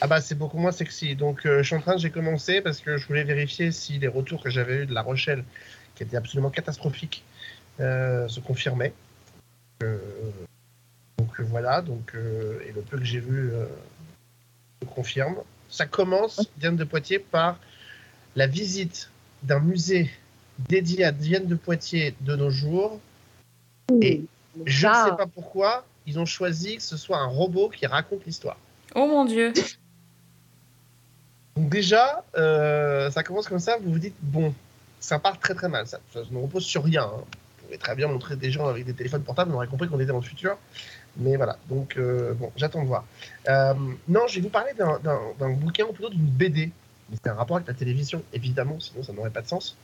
[0.00, 1.16] Ah bah c'est beaucoup moins sexy.
[1.16, 4.06] Donc euh, je suis en train, j'ai commencé parce que je voulais vérifier si les
[4.06, 5.44] retours que j'avais eu de La Rochelle,
[5.96, 7.24] qui étaient absolument catastrophiques,
[7.80, 8.92] euh, se confirmaient.
[9.82, 9.98] Euh,
[11.18, 13.66] donc voilà, donc euh, et le peu que j'ai vu euh,
[14.82, 15.36] se confirme.
[15.68, 17.58] Ça commence, Diane de Poitiers, par
[18.36, 19.10] la visite
[19.42, 20.10] d'un musée
[20.68, 23.00] dédié à Diane de Poitiers de nos jours.
[24.02, 24.22] Et
[24.64, 28.24] je ne sais pas pourquoi, ils ont choisi que ce soit un robot qui raconte
[28.26, 28.56] l'histoire.
[28.94, 29.52] Oh mon dieu.
[31.56, 34.54] Donc déjà, euh, ça commence comme ça, vous vous dites, bon,
[35.00, 37.02] ça part très très mal, ça, ça ne repose sur rien.
[37.02, 37.24] hein.
[37.58, 39.98] Vous pouvez très bien montrer des gens avec des téléphones portables, on aurait compris qu'on
[39.98, 40.56] était dans le futur.
[41.16, 43.04] Mais voilà, donc euh, bon, j'attends de voir.
[43.48, 43.74] Euh,
[44.08, 46.70] non, je vais vous parler d'un- bouquin ou plutôt d'une BD.
[47.12, 49.76] C'est un rapport avec la télévision, évidemment, sinon ça n'aurait pas de sens.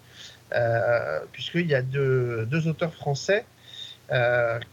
[0.52, 3.44] Euh, Puisqu'il y a deux, auteurs français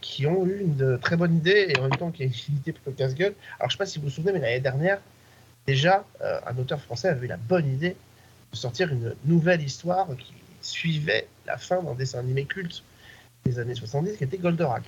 [0.00, 2.72] qui ont eu une très bonne idée et en même temps qui a une idée
[2.72, 3.34] plutôt casse-gueule.
[3.58, 4.98] Alors je ne sais pas si vous vous souvenez, mais l'année dernière,
[5.66, 7.96] déjà, un auteur français avait eu la bonne idée
[8.52, 12.82] de sortir une nouvelle histoire qui suivait la fin d'un dessin animé culte
[13.44, 14.84] des années 70 qui était Goldorak.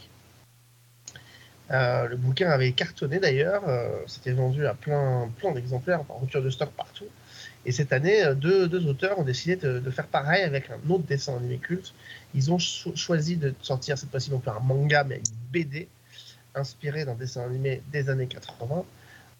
[1.70, 6.42] Euh, le bouquin avait cartonné d'ailleurs, euh, c'était vendu à plein, plein d'exemplaires, en rupture
[6.42, 7.06] de stock partout.
[7.64, 11.36] Et cette année, euh, deux, auteurs ont décidé de, faire pareil avec un autre dessin
[11.36, 11.94] animé culte.
[12.34, 15.88] Ils ont cho- choisi de sortir cette fois-ci non plus un manga, mais une BD
[16.54, 18.84] inspirée d'un dessin animé des années 80,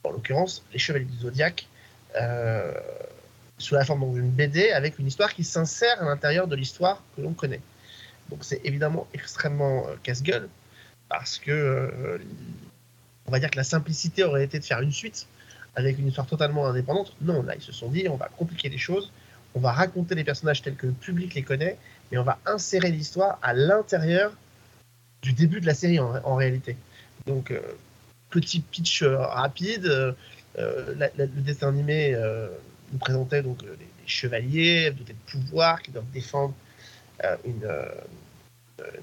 [0.05, 1.45] en l'occurrence Les Chevaliers du
[2.21, 2.73] euh,
[3.59, 7.23] sous la forme d'une BD avec une histoire qui s'insère à l'intérieur de l'histoire que
[7.23, 7.61] l'on connaît.
[8.31, 10.49] Donc c'est évidemment extrêmement casse-gueule
[11.19, 12.19] parce que euh,
[13.27, 15.29] on va dire que la simplicité aurait été de faire une suite
[15.77, 17.15] avec une histoire totalement indépendante.
[17.21, 19.13] Non, là ils se sont dit on va compliquer les choses,
[19.55, 21.79] on va raconter les personnages tels que le public les connaît,
[22.11, 24.33] mais on va insérer l'histoire à l'intérieur
[25.23, 26.77] du début de la série en, réalité.
[27.27, 27.61] Donc euh,
[28.31, 30.15] petit pitch euh, rapide,
[30.59, 32.17] le dessin animé
[32.93, 36.55] nous présentait donc les, les chevaliers dotés de pouvoirs qui doivent défendre
[37.45, 37.67] une,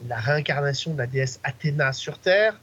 [0.07, 2.59] la réincarnation de la déesse Athéna sur Terre.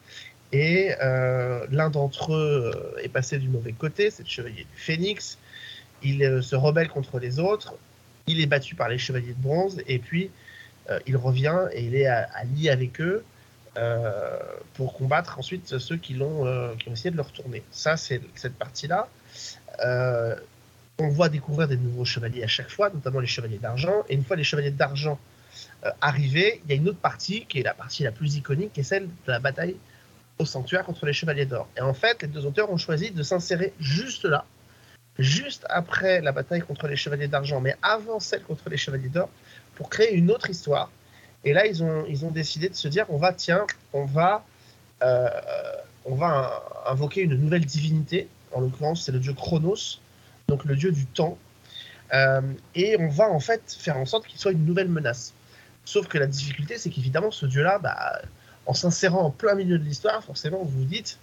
[0.52, 4.76] Et euh, l'un d'entre eux euh, est passé du mauvais côté, c'est le chevalier du
[4.80, 5.38] Phénix.
[6.02, 7.74] Il euh, se rebelle contre les autres.
[8.26, 9.82] Il est battu par les chevaliers de bronze.
[9.86, 10.30] Et puis,
[10.90, 13.24] euh, il revient et il est allié avec eux
[13.78, 14.36] euh,
[14.74, 17.62] pour combattre ensuite ceux qui, l'ont, euh, qui ont essayé de le retourner.
[17.70, 19.09] Ça, c'est cette partie-là.
[19.84, 20.34] Euh,
[20.98, 24.04] on voit découvrir des nouveaux chevaliers à chaque fois, notamment les chevaliers d'argent.
[24.09, 25.18] Et une fois les chevaliers d'argent
[25.85, 28.72] euh, arrivés, il y a une autre partie qui est la partie la plus iconique,
[28.72, 29.76] qui est celle de la bataille
[30.39, 31.68] au sanctuaire contre les chevaliers d'or.
[31.76, 34.45] Et en fait, les deux auteurs ont choisi de s'insérer juste là,
[35.18, 39.31] juste après la bataille contre les chevaliers d'argent, mais avant celle contre les chevaliers d'or,
[39.74, 40.91] pour créer une autre histoire.
[41.45, 44.45] Et là, ils ont, ils ont décidé de se dire, on va, tiens, on va,
[45.03, 45.29] euh,
[46.05, 48.29] on va in- invoquer une nouvelle divinité.
[48.53, 50.01] En l'occurrence, c'est le dieu Chronos,
[50.49, 51.39] donc le dieu du temps.
[52.12, 52.41] Euh,
[52.74, 55.35] et on va en fait faire en sorte qu'il soit une nouvelle menace.
[55.89, 58.20] Sauf que la difficulté, c'est qu'évidemment, ce dieu-là, bah,
[58.66, 61.18] en s'insérant en plein milieu de l'histoire, forcément, vous vous dites,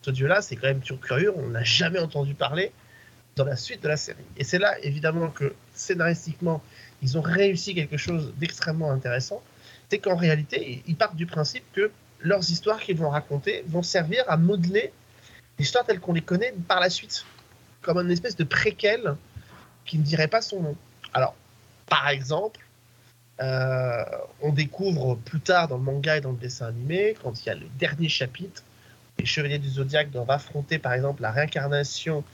[0.00, 2.72] ce dieu-là, c'est quand même curieux, on n'a jamais entendu parler
[3.34, 4.24] dans la suite de la série.
[4.38, 6.62] Et c'est là, évidemment, que scénaristiquement,
[7.02, 9.42] ils ont réussi quelque chose d'extrêmement intéressant.
[9.90, 11.90] C'est qu'en réalité, ils partent du principe que
[12.20, 14.94] leurs histoires qu'ils vont raconter vont servir à modeler
[15.58, 17.26] l'histoire telle qu'on les connaît par la suite,
[17.82, 19.14] comme une espèce de préquel
[19.84, 20.76] qui ne dirait pas son nom.
[21.12, 21.34] Alors,
[21.86, 22.65] par exemple,
[23.40, 24.04] euh,
[24.40, 27.50] on découvre plus tard dans le manga et dans le dessin animé, quand il y
[27.50, 28.62] a le dernier chapitre,
[29.18, 32.24] les Chevaliers du Zodiaque doivent affronter par exemple la réincarnation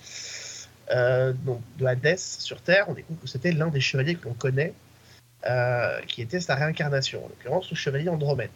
[0.90, 1.32] euh,
[1.78, 4.74] de Hadès sur Terre, on découvre que c'était l'un des chevaliers que l'on connaît,
[5.46, 8.50] euh, qui était sa réincarnation, en l'occurrence le chevalier Andromède.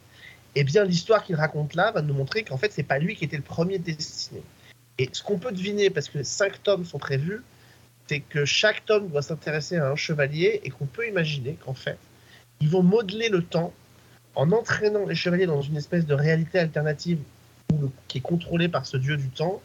[0.54, 3.24] Et bien l'histoire qu'il raconte là va nous montrer qu'en fait c'est pas lui qui
[3.24, 4.42] était le premier destiné.
[4.98, 7.42] Et ce qu'on peut deviner, parce que cinq tomes sont prévus,
[8.06, 11.98] c'est que chaque tome doit s'intéresser à un chevalier et qu'on peut imaginer qu'en fait,
[12.60, 13.72] ils vont modeler le temps
[14.34, 17.18] en entraînant les chevaliers dans une espèce de réalité alternative
[18.08, 19.60] qui est contrôlée par ce dieu du temps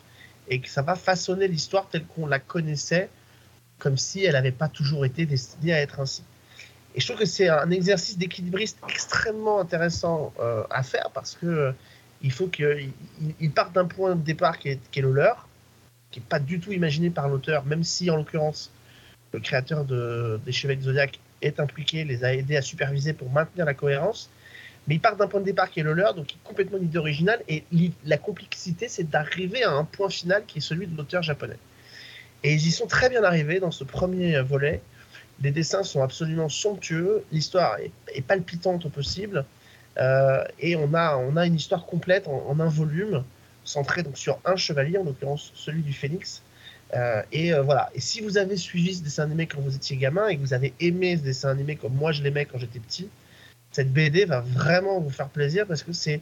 [0.48, 3.10] et que ça va façonner l'histoire telle qu'on la connaissait
[3.80, 6.24] comme si elle n'avait pas toujours été destinée à être ainsi.
[6.94, 11.46] Et je trouve que c'est un exercice d'équilibriste extrêmement intéressant euh, à faire parce que
[11.46, 11.72] euh,
[12.22, 12.92] il faut qu'il
[13.56, 15.48] parte d'un point de départ qui est, qui est le leur,
[16.12, 18.72] qui n'est pas du tout imaginé par l'auteur, même si en l'occurrence
[19.34, 23.30] le créateur de, des Chevaliers de Zodiac est impliqué, les a aidés à superviser pour
[23.30, 24.30] maintenir la cohérence.
[24.88, 27.42] Mais il part d'un point de départ qui est le leur, donc complètement l'idée originale.
[27.48, 27.64] Et
[28.06, 31.58] la complexité, c'est d'arriver à un point final qui est celui de l'auteur japonais.
[32.44, 34.82] Et ils y sont très bien arrivés dans ce premier volet.
[35.42, 37.78] Les dessins sont absolument somptueux, l'histoire
[38.14, 39.46] est, palpitante au possible,
[39.98, 43.24] euh, et on a, on a une histoire complète en, un volume,
[43.64, 46.44] centré donc sur un chevalier, en l'occurrence celui du phénix.
[46.94, 47.90] Euh, et euh, voilà.
[47.96, 50.54] Et si vous avez suivi ce dessin animé quand vous étiez gamin et que vous
[50.54, 53.10] avez aimé ce dessin animé comme moi je l'aimais quand j'étais petit,
[53.72, 56.22] cette BD va vraiment vous faire plaisir parce que c'est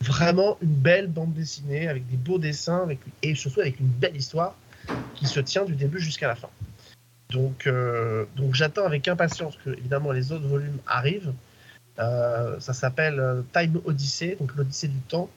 [0.00, 2.88] vraiment une belle bande dessinée avec des beaux dessins
[3.22, 4.56] et surtout avec une belle histoire
[5.14, 6.48] qui se tient du début jusqu'à la fin.
[7.28, 11.32] Donc, euh, donc j'attends avec impatience que évidemment les autres volumes arrivent.
[11.98, 15.28] Ça s'appelle Time Odyssey, donc l'Odyssée du temps.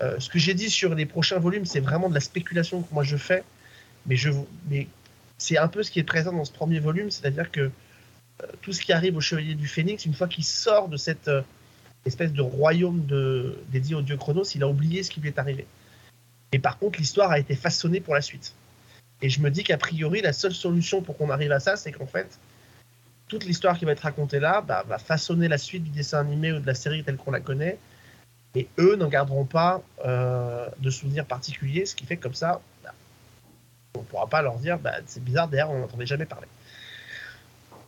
[0.00, 3.04] ce que j'ai dit sur les prochains volumes, c'est vraiment de la spéculation que moi
[3.04, 3.44] je fais,
[4.08, 4.86] mais,
[5.36, 7.70] c'est un peu ce qui est présent dans ce premier volume, c'est-à-dire que
[8.60, 11.30] tout ce qui arrive au Chevalier du Phénix, une fois qu'il sort de cette
[12.04, 13.06] espèce de royaume
[13.68, 15.66] dédié au dieu Chronos, il a oublié ce qui lui est arrivé.
[16.52, 18.54] Et par contre, l'histoire a été façonnée pour la suite.
[19.20, 21.92] Et je me dis qu'a priori, la seule solution pour qu'on arrive à ça, c'est
[21.92, 22.38] qu'en fait,
[23.26, 26.52] toute l'histoire qui va être racontée là bah, va façonner la suite du dessin animé
[26.52, 27.78] ou de la série telle qu'on la connaît.
[28.54, 32.60] Et eux n'en garderont pas euh, de souvenirs particuliers, ce qui fait que comme ça,
[33.94, 36.46] on ne pourra pas leur dire bah, c'est bizarre, d'ailleurs, on n'entendait jamais parler.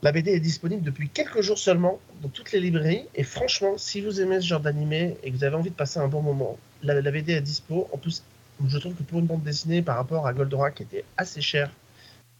[0.02, 3.06] La BD est disponible depuis quelques jours seulement dans toutes les librairies.
[3.14, 5.98] Et franchement, si vous aimez ce genre d'animé et que vous avez envie de passer
[5.98, 7.86] un bon moment, la, BD est dispo.
[7.92, 8.22] En plus,
[8.66, 11.70] je trouve que pour une bande dessinée par rapport à Goldorak qui était assez cher,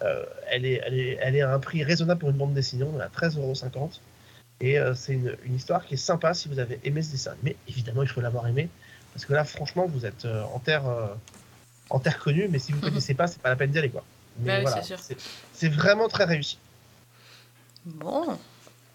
[0.03, 2.85] euh, elle, est, elle, est, elle est à un prix raisonnable pour une bande dessinée,
[2.85, 4.01] on est à 13,50€.
[4.63, 7.35] Et euh, c'est une, une, histoire qui est sympa si vous avez aimé ce dessin.
[7.43, 8.71] Mais évidemment, il faut l'avoir aimé.
[9.13, 10.85] Parce que là, franchement, vous êtes euh, en, terre,
[11.91, 12.91] en terre connue, mais si vous ne mhm.
[12.91, 13.91] connaissez pas, c'est pas la peine d'y aller.
[13.91, 14.05] Quoi.
[14.39, 14.97] Mais bah voilà,
[15.53, 16.59] c'est vraiment très réussi.
[17.85, 18.39] Bon.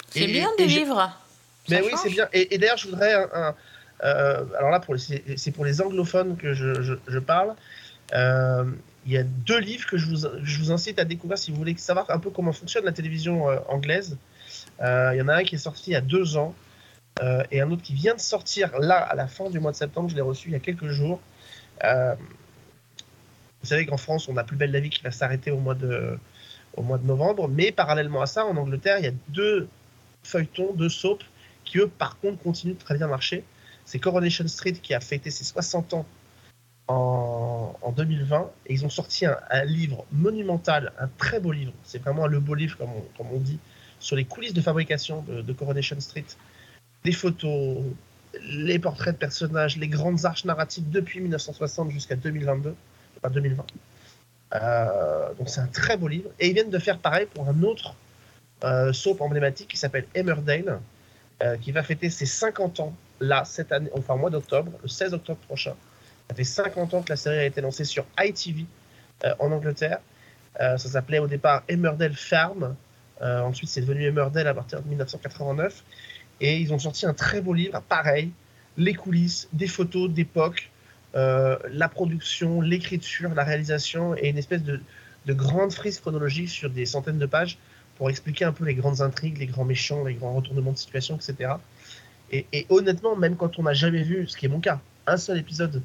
[0.09, 1.11] C'est bien des livres.
[1.69, 2.27] Mais oui, c'est bien.
[2.31, 3.55] Et, et d'ailleurs, je voudrais un,
[4.03, 4.81] euh, alors là,
[5.37, 7.55] c'est pour les anglophones que je, parle.
[8.13, 8.65] Euh,
[9.05, 12.09] il y a deux livres que je vous, incite à découvrir si vous voulez savoir
[12.09, 14.17] un peu comment fonctionne la télévision euh, anglaise.
[14.79, 16.53] il y en a un qui est sorti il y a deux ans
[17.49, 20.09] et un autre qui vient de sortir là à la fin du mois de septembre.
[20.09, 21.21] Je l'ai reçu il y a quelques jours.
[23.66, 25.74] Vous savez qu'en France, on a Plus belle la vie qui va s'arrêter au mois
[25.74, 26.20] de
[26.78, 29.68] de novembre, mais parallèlement à ça, en Angleterre, il y a deux
[30.24, 31.26] feuilletons, deux soaps
[31.63, 33.43] qui eux, par contre, continuent de très bien marcher.
[33.86, 36.05] C'est Coronation Street qui a fêté ses 60 ans
[36.88, 41.74] en, 2020 et ils ont sorti un, livre monumental, un très beau livre.
[41.84, 43.57] C'est vraiment le beau livre, comme on, dit,
[43.99, 46.26] sur les coulisses de fabrication de, Coronation Street.
[47.03, 47.78] Des photos,
[48.43, 52.76] les portraits de personnages, les grandes arches narratives depuis 1960 jusqu'à 2022,
[53.26, 53.65] enfin 2020.
[54.53, 56.30] Euh, donc c'est un très beau livre.
[56.39, 57.95] Et ils viennent de faire pareil pour un autre
[58.63, 60.80] euh, soap emblématique qui s'appelle Emmerdale,
[61.43, 64.88] euh, qui va fêter ses 50 ans là, cette année, enfin au mois d'octobre, le
[64.88, 65.76] 16 octobre prochain.
[66.30, 68.65] Ça fait 50 ans que la série a été lancée sur ITV
[69.39, 69.99] en Angleterre.
[70.57, 72.76] Ça s'appelait au départ Emmerdale Farm.
[73.21, 75.84] Ensuite, c'est devenu Emmerdale à partir de 1989.
[76.41, 78.32] Et ils ont sorti un très beau livre, pareil,
[78.76, 80.71] les coulisses, des photos d'époque,
[81.16, 84.82] la production, l'écriture, la réalisation et une espèce de,
[85.26, 87.57] de grande frise chronologique sur des centaines de pages
[87.97, 91.16] pour expliquer un peu les grandes intrigues, les grands méchants, les grands retournements de situation,
[91.16, 91.53] etc.
[92.32, 95.38] Et, honnêtement, même quand on n'a jamais vu, ce qui est mon cas, un seul
[95.38, 95.82] épisode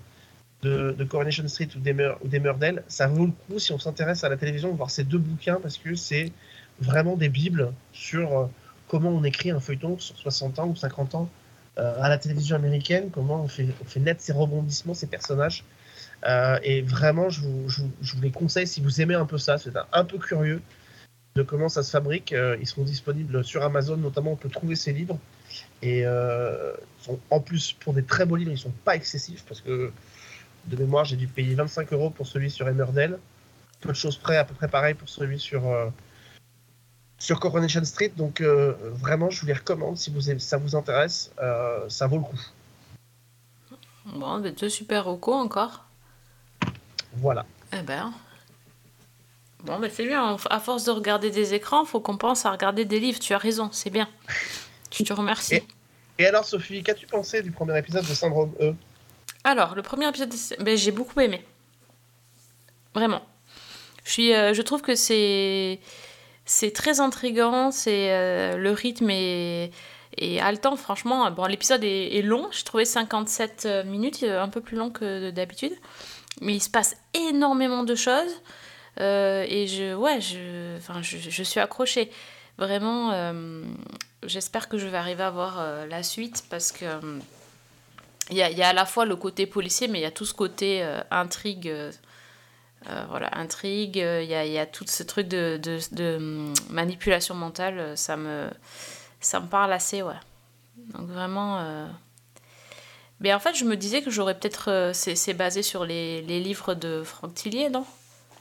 [0.62, 4.72] de, Coronation Street ou d'Emmerdale, ça vaut le coup si on s'intéresse à la télévision
[4.72, 6.32] voir ces deux bouquins parce que c'est
[6.80, 8.46] vraiment des bibles sur euh,
[8.88, 11.39] comment on écrit un feuilleton sur 60 ans ou 50 ans euh,
[11.80, 15.64] à la télévision américaine, comment on fait, on fait naître ces rebondissements, ces personnages.
[16.26, 17.82] Euh, et vraiment, je vous, je,
[18.14, 20.60] vous, les conseille si vous aimez un peu ça, c'est un, peu curieux
[21.34, 22.34] de comment ça se fabrique.
[22.60, 25.18] ils seront disponibles sur Amazon, notamment on peut trouver ces livres.
[25.82, 29.60] Et euh, sont, en plus, pour des très beaux livres, ils sont pas excessifs parce
[29.60, 29.92] que
[30.66, 33.18] de mémoire, j'ai dû payer 25 euros pour celui sur Emmerdale.
[33.80, 35.88] Peu de choses près, à peu près pareil pour celui sur, euh,
[37.20, 38.12] sur Coronation Street.
[38.16, 41.30] Donc euh, vraiment, je vous les recommande si vous, ça vous intéresse.
[41.88, 42.40] ça vaut le coup.
[44.06, 45.84] Bon, deux super recos encore.
[47.14, 47.46] Voilà.
[47.72, 48.12] Eh ben.
[49.62, 50.36] Bon, mais c'est bien.
[50.48, 53.18] À force de regarder des écrans, faut qu'on pense à regarder des livres.
[53.18, 54.08] Tu as raison, c'est bien.
[54.90, 55.56] Je te remercie.
[55.56, 55.66] Et,
[56.18, 58.74] et alors, Sophie, qu'as-tu pensé du premier épisode de Syndrome E?
[59.44, 61.44] Alors, le premier épisode, de- ben, j'ai beaucoup aimé.
[62.94, 63.22] Vraiment.
[64.04, 65.78] Je, suis, euh, je trouve que c'est,
[66.44, 67.70] c'est très intriguant.
[67.70, 69.70] C'est, euh, le rythme est,
[70.16, 71.30] est haletant, franchement.
[71.30, 72.48] Bon, l'épisode est, long.
[72.50, 75.72] J'ai trouvé 57 minutes, euh, un peu plus long que d'habitude.
[76.40, 78.32] Mais il se passe énormément de choses.
[79.00, 82.10] Euh, et je, ouais, je, enfin, je, je suis accrochée.
[82.58, 83.32] Vraiment,
[84.24, 86.84] j'espère que je vais arriver à voir la suite parce que
[88.28, 90.26] il y, y a à la fois le côté policier, mais il y a tout
[90.26, 91.72] ce côté intrigue.
[92.88, 95.78] Euh, voilà, intrigue, euh, il y, a, il y a tout ce truc de, de,
[95.92, 98.48] de, hum, manipulation mentale, euh, ça me,
[99.20, 100.14] ça me parle assez, ouais.
[100.94, 101.58] Donc vraiment.
[101.60, 101.86] euh,
[103.20, 104.70] Mais en fait, je me disais que j'aurais peut-être.
[104.70, 107.84] euh, c'est basé sur les, les livres de Franck Tillier, non?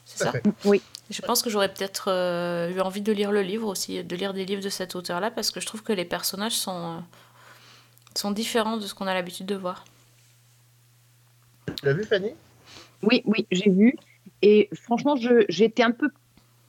[0.05, 0.33] C'est ça?
[0.63, 0.81] Oui.
[1.11, 4.33] Je pense que j'aurais peut-être euh, eu envie de lire le livre aussi, de lire
[4.33, 6.99] des livres de cet auteur-là, parce que je trouve que les personnages sont, euh,
[8.15, 9.85] sont différents de ce qu'on a l'habitude de voir.
[11.77, 12.31] Tu l'as vu, Fanny?
[13.01, 13.95] Oui, oui, j'ai vu.
[14.41, 15.15] Et franchement,
[15.49, 16.09] j'étais un peu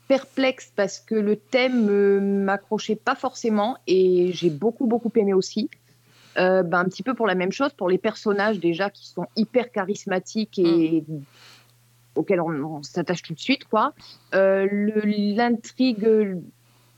[0.09, 5.71] perplexe parce que le thème euh, m'accrochait pas forcément et j'ai beaucoup, beaucoup aimé aussi.
[6.37, 9.27] Euh, ben, un petit peu pour la même chose, pour les personnages déjà qui sont
[9.37, 11.05] hyper charismatiques et
[12.15, 13.65] auxquels on, on s'attache tout de suite.
[13.65, 13.95] quoi.
[14.35, 14.67] Euh,
[15.05, 16.39] L'intrigue.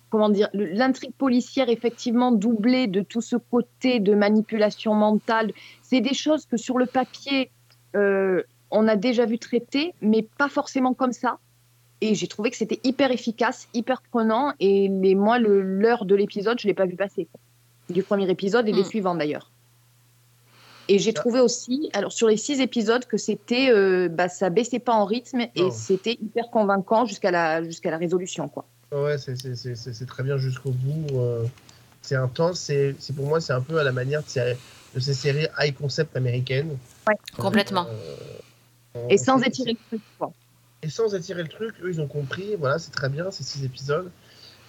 [0.08, 6.12] Comment dire, l'intrigue policière effectivement doublée de tout ce côté de manipulation mentale, c'est des
[6.12, 7.50] choses que sur le papier
[7.96, 8.42] euh,
[8.72, 11.38] on a déjà vu traiter, mais pas forcément comme ça.
[12.00, 14.54] Et j'ai trouvé que c'était hyper efficace, hyper prenant.
[14.58, 17.28] Et les, moi, le- l'heure de l'épisode, je ne l'ai pas vu passer.
[17.90, 18.84] Du premier épisode et des Mm.
[18.86, 19.50] suivants d'ailleurs.
[20.88, 24.80] Et j'ai trouvé aussi, alors sur les six épisodes, que c'était, euh, bah, ça baissait
[24.80, 28.48] pas en rythme et c'était hyper convaincant jusqu'à la, jusqu'à la résolution.
[28.48, 28.64] Quoi.
[28.92, 31.06] Ouais, c'est- très bien jusqu'au bout.
[31.20, 31.44] euh,
[32.02, 32.58] c'est intense.
[32.58, 34.56] C'est c'est- pour moi, c'est un peu à la manière de ces,
[34.94, 36.76] de ces séries high concept américaines.
[37.38, 37.86] Complètement.
[37.88, 38.16] Euh,
[39.08, 40.02] Et sans étirer le truc.
[40.18, 40.32] quoi.
[40.82, 42.56] Et sans attirer le truc, eux, ils ont compris.
[42.56, 44.10] Voilà, c'est très bien, ces six épisodes.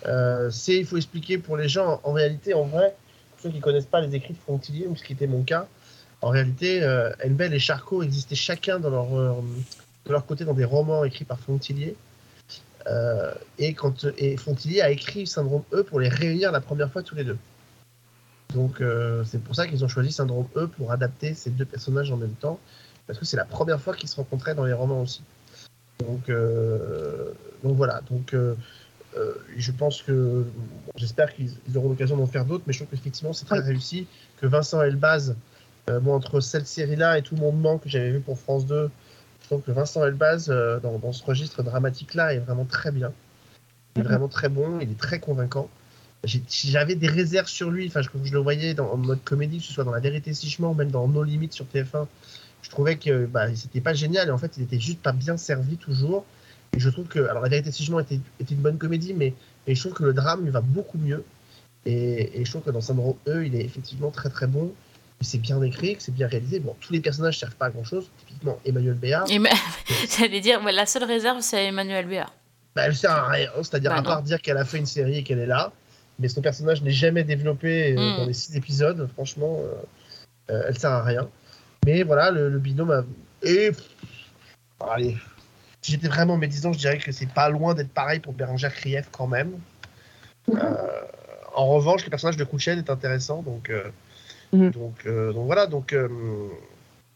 [0.05, 2.95] Euh, c'est, il faut expliquer pour les gens, en réalité, en vrai,
[3.32, 5.67] pour ceux qui connaissent pas les écrits de Frontilier, ou ce qui était mon cas,
[6.24, 9.41] en réalité, euh, Enbel et Charcot existaient chacun dans leur, euh,
[10.05, 11.97] de leur côté dans des romans écrits par Frontilier.
[12.88, 17.03] Euh, et, quand, et Frontilier a écrit Syndrome E pour les réunir la première fois
[17.03, 17.38] tous les deux.
[18.53, 18.84] Donc
[19.26, 22.36] c'est pour ça qu'ils ont choisi Syndrome E pour adapter ces deux personnages en même
[22.36, 22.59] temps,
[23.08, 25.22] parce que c'est la première fois qu'ils se rencontraient dans les romans aussi.
[25.99, 27.32] Donc, euh,
[27.64, 28.01] donc voilà.
[28.10, 28.56] Donc, euh,
[29.18, 30.45] euh, je pense que
[30.95, 34.08] j'espère qu'ils ils auront l'occasion d'en faire d'autres, mais je trouve qu'effectivement c'est très réussi.
[34.41, 35.36] Que Vincent Elbaz,
[35.88, 38.89] moi entre cette série-là et tout mon moment que j'avais vu pour France 2,
[39.41, 40.47] je trouve que Vincent Elbaz
[40.82, 43.12] dans, dans ce registre dramatique-là est vraiment très bien.
[43.95, 45.70] Il est vraiment très bon, il est très convaincant.
[46.24, 49.66] J'avais des réserves sur lui, enfin, je, je le voyais dans, en mode comédie, que
[49.66, 52.08] ce soit dans La Vérité si je mens, ou même dans No Limites sur TF1.
[52.64, 55.38] Je trouvais que bah, c'était pas génial et en fait, il était juste pas bien
[55.38, 56.26] servi toujours.
[56.76, 59.36] Et je trouve que, alors La Vérité si je était, était une bonne comédie, mais,
[59.68, 61.24] mais je trouve que le drame lui va beaucoup mieux.
[61.86, 64.74] Et, et je trouve que dans Syndrome E, il est effectivement très très bon.
[65.22, 66.59] C'est bien écrit, c'est bien réalisé.
[66.59, 68.09] Bon, tous les personnages servent pas à grand chose.
[68.26, 69.30] Typiquement Emmanuel Béard.
[69.30, 69.39] Et
[70.18, 72.34] J'allais dire, ouais, la seule réserve, c'est Emmanuel Béard.
[72.76, 75.20] Bah, elle sert à rien, c'est-à-dire Bah, à part dire qu'elle a fait une série
[75.20, 75.72] et qu'elle est là,
[76.20, 78.18] mais son personnage n'est jamais développé euh, Mm.
[78.18, 81.30] dans les six épisodes, franchement, euh, euh, elle sert à rien.
[81.86, 83.03] Mais voilà, le, le binôme a...
[83.41, 83.71] Et...
[84.79, 85.17] Allez,
[85.81, 89.07] si j'étais vraiment médisant, je dirais que c'est pas loin d'être pareil pour Bérangère Krief
[89.11, 89.51] quand même.
[90.53, 90.73] Euh,
[91.55, 93.84] en revanche, le personnage de Kouchen est intéressant, donc, euh,
[94.51, 94.69] Mhm.
[94.71, 96.07] donc, euh, donc voilà, donc euh,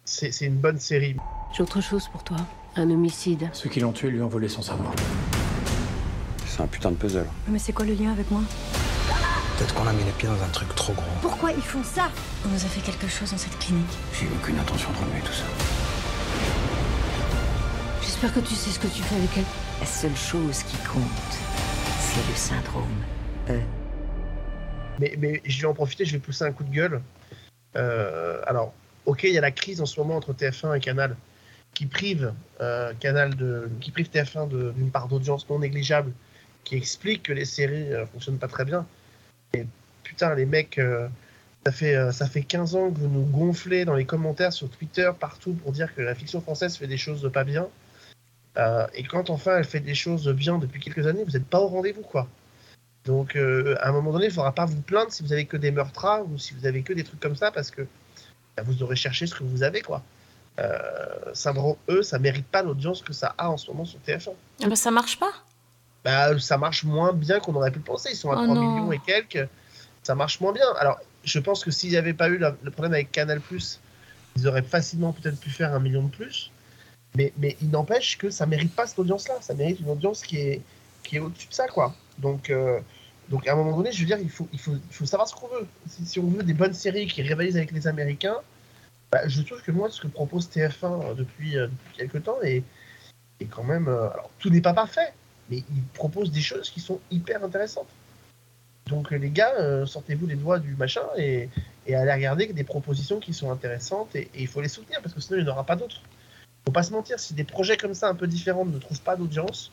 [0.05, 1.15] c'est c'est une bonne série.
[1.55, 2.38] J'ai autre chose pour toi.
[2.76, 3.49] Un homicide.
[3.53, 4.91] Ceux qui l'ont tué lui ont volé son savoir.
[6.47, 7.26] C'est un putain de puzzle.
[7.47, 8.41] Mais c'est quoi le lien avec moi?
[9.58, 11.03] Peut-être qu'on a mis les pieds dans un truc trop gros.
[11.22, 12.10] Pourquoi ils font ça
[12.45, 13.89] On nous a fait quelque chose dans cette clinique.
[14.14, 15.45] J'ai aucune intention de remuer tout ça.
[18.01, 19.43] J'espère que tu sais ce que tu fais avec elle.
[19.80, 21.03] La seule chose qui compte,
[21.99, 22.84] c'est le syndrome
[23.49, 23.60] E.
[24.99, 27.01] Mais, mais je vais en profiter, je vais pousser un coup de gueule.
[27.76, 28.74] Euh, alors,
[29.05, 31.16] ok, il y a la crise en ce moment entre TF1 et Canal
[31.74, 36.12] qui prive euh, Canal de, qui prive TF1 de- d'une part d'audience non négligeable,
[36.64, 38.86] qui explique que les séries euh, fonctionnent pas très bien.
[39.54, 39.66] Et
[40.04, 41.08] putain, les mecs, euh,
[41.66, 44.70] ça fait euh, ça fait 15 ans que vous nous gonflez dans les commentaires sur
[44.70, 47.68] Twitter partout pour dire que la fiction française fait des choses pas bien.
[48.58, 51.60] Euh, et quand enfin elle fait des choses bien depuis quelques années, vous n'êtes pas
[51.60, 52.28] au rendez-vous quoi.
[53.06, 55.56] Donc, à un moment donné, il ne faudra pas vous plaindre si vous avez que
[55.56, 57.88] des meurtres ou si vous avez que des trucs comme ça, parce que
[58.58, 60.04] bah, vous aurez cherché ce que vous avez, quoi.
[60.60, 64.32] Euh, Syndrome E, ça mérite pas l'audience que ça a en ce moment sur TF1.
[64.64, 65.32] Ah ça marche pas.
[66.08, 68.12] Bah, ça marche moins bien qu'on aurait pu le penser.
[68.14, 68.62] Ils sont à Oh 3 non.
[68.62, 69.45] millions et quelques.
[70.03, 70.64] Ça marche moins bien.
[70.80, 73.41] Alors, je pense que s'il n'y avait pas eu la- le problème avec Canal,
[74.38, 76.49] ils auraient facilement peut-être pu faire un million de plus.
[77.18, 79.36] Mais, mais il n'empêche que ça mérite pas cette audience-là.
[79.41, 80.62] Ça mérite une audience qui est,
[81.03, 81.93] qui est au-dessus de ça, quoi.
[82.20, 82.80] Donc, euh,
[83.28, 85.28] donc, à un moment donné, je veux dire, il faut, il faut, il faut savoir
[85.28, 85.68] ce qu'on veut.
[85.89, 88.38] Si, si on veut des bonnes séries qui rivalisent avec les Américains,
[89.12, 92.64] bah, je trouve que moi, ce que propose TF1 depuis, euh, depuis quelques temps est,
[93.41, 93.89] est quand même.
[93.89, 95.14] euh, alors, tout n'est pas parfait,
[95.50, 97.88] mais il propose des choses qui sont hyper intéressantes.
[98.88, 101.50] Donc, euh, les gars, euh, sortez-vous les doigts du machin et,
[101.86, 105.14] et allez regarder des propositions qui sont intéressantes et, et il faut les soutenir parce
[105.14, 106.02] que sinon, il n'y en aura pas d'autres.
[106.66, 109.16] Faut pas se mentir, si des projets comme ça un peu différents ne trouvent pas
[109.16, 109.72] d'audience,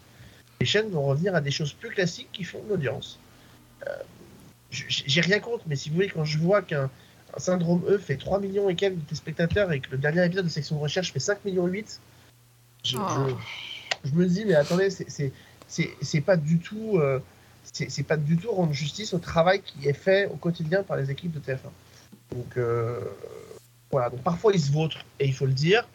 [0.61, 3.19] les chaînes vont revenir à des choses plus classiques qui font de l'audience.
[3.87, 3.91] Euh,
[4.71, 6.91] j'ai rien contre, mais si vous voulez, quand je vois qu'un
[7.37, 10.45] un syndrome E fait 3 millions et quelques de spectateurs et que le dernier épisode
[10.45, 12.01] de section de recherche fait 5 millions 8,
[12.85, 13.03] je, Oh.
[14.05, 15.33] je- je me dis, mais attendez, c'est-
[16.01, 16.99] c'est- pas du tout.
[16.99, 17.21] euh,
[17.73, 21.11] c'est pas du tout rendre justice au travail qui est fait au quotidien par les
[21.11, 21.73] équipes de TF1.
[22.33, 23.01] Donc euh,
[23.91, 25.87] voilà, donc parfois ils se vautrent et il faut le dire.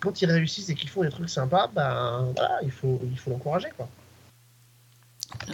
[0.00, 3.30] Quand ils réussissent et qu'ils font des trucs sympas, ben voilà, il faut il faut
[3.30, 3.88] l'encourager quoi.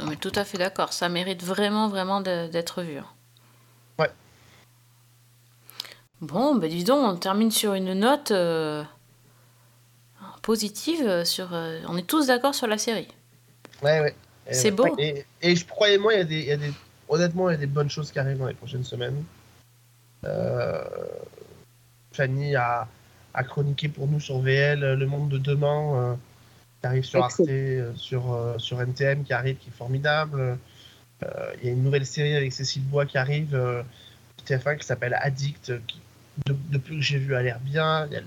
[0.06, 0.92] Mais tout à fait d'accord.
[0.92, 2.98] Ça mérite vraiment, vraiment d'être vu.
[2.98, 3.06] hein.
[3.98, 4.10] Ouais.
[6.20, 8.82] Bon, ben dis donc, on termine sur une note euh,
[10.42, 11.24] positive.
[11.24, 13.08] Sur, euh, on est tous d'accord sur la série.
[13.82, 14.14] Ouais, ouais.
[14.46, 14.94] Et, C'est beau.
[14.98, 16.72] Et, et je croyez-moi, il y, a des- il y a des,
[17.08, 19.22] honnêtement, il y a des bonnes choses qui arrivent dans les prochaines semaines.
[20.24, 20.82] Euh,
[22.12, 22.88] Fanny a,
[23.34, 26.14] a chroniqué pour nous sur VL euh, Le Monde de demain, euh,
[26.80, 30.58] qui arrive sur Arte, euh, sur, euh, sur NTM, qui arrive, qui est formidable.
[31.22, 33.82] Euh, Il y a une nouvelle série avec Cécile Bois qui arrive, euh,
[34.38, 36.00] sur TF1, qui s'appelle Addict, qui,
[36.46, 38.06] de- depuis que j'ai vu, a l'air bien.
[38.06, 38.22] Il y a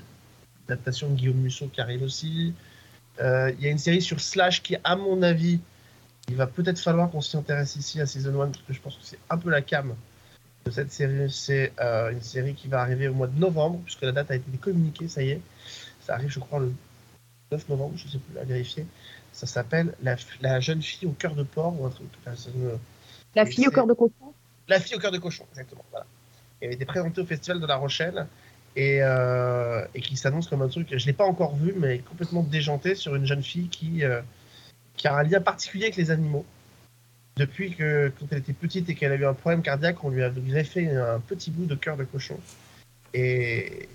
[0.69, 2.53] l'adaptation de Guillaume Musso qui arrive aussi.
[3.21, 5.59] Euh, Il y a une série sur Slash qui, à mon avis,
[6.29, 8.95] il va peut-être falloir qu'on s'y intéresse ici à Season 1 parce que je pense
[8.95, 9.95] que c'est un peu la cam
[10.65, 11.29] de cette série.
[11.31, 14.35] C'est euh, une série qui va arriver au mois de novembre puisque la date a
[14.35, 15.41] été communiquée, ça y est.
[16.01, 16.73] Ça arrive, je crois, le
[17.51, 18.85] 9 novembre, je sais plus, à vérifier.
[19.33, 22.07] Ça s'appelle la, la jeune fille au cœur de porc ou un truc.
[22.25, 22.35] enfin,
[23.35, 24.33] La fille au cœur de cochon?
[24.67, 25.83] La fille au cœur de cochon, exactement.
[25.91, 26.05] Voilà.
[26.61, 28.27] Elle a été présentée au Festival de La Rochelle
[28.75, 31.99] et, euh, et qui s'annonce comme un truc, je ne l'ai pas encore vu, mais
[31.99, 34.21] complètement déjanté sur une jeune fille qui, euh,
[34.95, 36.45] qui a un lien particulier avec les animaux.
[37.37, 40.23] Depuis que, quand elle était petite et qu'elle a eu un problème cardiaque, on lui
[40.23, 42.37] a greffé un petit bout de cœur de cochon.
[43.13, 43.87] Et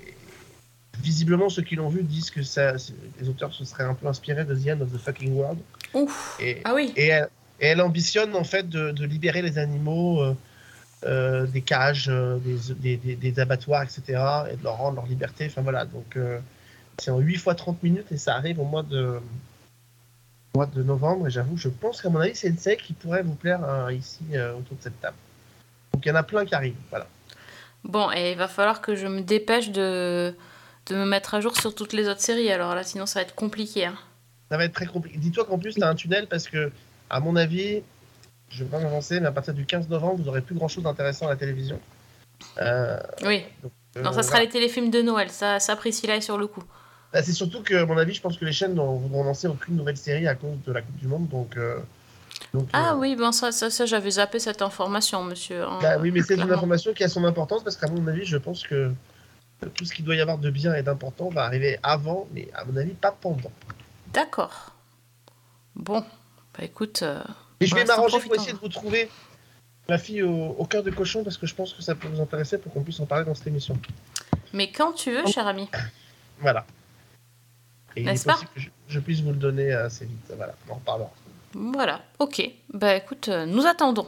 [1.02, 2.74] visiblement, ceux qui l'ont vu disent que ça,
[3.20, 5.58] les auteurs se seraient un peu inspirés de The End of the Fucking World.
[5.94, 6.38] Ouf.
[6.40, 6.92] Et, Ah oui.
[6.96, 7.28] et elle,
[7.60, 10.36] et elle ambitionne en fait de, de libérer les animaux euh,
[11.07, 14.02] euh, des cages, euh, des, des, des- des abattoirs, etc.
[14.52, 15.46] et de leur rendre leur liberté.
[15.46, 16.38] Enfin voilà, donc euh,
[16.98, 19.20] c'est en 8 fois 30 minutes et ça arrive au mois de,
[20.54, 21.26] au mois de novembre.
[21.28, 23.90] Et j'avoue, je pense qu'à mon avis, c'est une série qui pourrait vous plaire hein,
[23.92, 25.16] ici euh, autour de cette table.
[25.92, 26.74] Donc il y en a plein qui arrivent.
[26.90, 27.07] Voilà.
[27.84, 30.34] Bon, et il va falloir que je me dépêche de,
[30.86, 32.50] de me mettre à jour sur toutes les autres séries.
[32.50, 33.86] Alors là, sinon, ça va être compliqué.
[33.86, 33.94] hein.
[34.50, 35.18] Ça va être très compliqué.
[35.18, 36.70] Dis-toi qu'en plus, tu as un tunnel parce que,
[37.11, 37.82] à mon avis,
[38.49, 40.84] je vais pas m'avancer, mais à partir du 15 novembre, vous aurez plus grand chose
[40.84, 41.80] d'intéressant à la télévision.
[42.61, 43.44] Euh, Oui.
[43.62, 43.72] donc,
[44.05, 45.30] Non, euh, ça sera les téléfilms de Noël.
[45.30, 46.62] Ça, ça Priscilla est sur le coup.
[47.12, 49.47] Bah, c'est surtout que, à mon avis, je pense que les chaînes ne voudront lancer
[49.47, 51.28] aucune nouvelle série à cause de la Coupe du Monde.
[51.28, 51.78] Donc, euh,
[52.53, 55.64] donc, Ah euh, oui, bon, ça, ça, ça, j'avais zappé cette information, monsieur.
[55.64, 58.24] hein, bah oui, mais c'est une information qui a son importance parce qu'à mon avis,
[58.24, 58.92] je pense que
[59.74, 62.64] tout ce qu'il doit y avoir de bien et d'important va arriver avant, mais à
[62.66, 63.51] mon avis, pas pendant.
[64.12, 64.72] D'accord.
[65.74, 67.03] Bon, bah écoute.
[67.61, 69.09] Et je vais l'instant, m'arranger pour essayer de vous trouver
[69.88, 72.20] la fille au, au cœur de cochon parce que je pense que ça peut vous
[72.20, 73.78] intéresser pour qu'on puisse en parler dans cette émission.
[74.52, 75.68] Mais quand tu veux, cher ami.
[76.40, 76.66] Voilà.
[77.94, 80.32] Et il est N'est-ce pas possible que je, je puisse vous le donner assez vite.
[80.36, 81.11] Voilà, on en reparlera.
[81.54, 82.50] Voilà, ok.
[82.72, 84.07] Bah écoute, euh, nous attendons.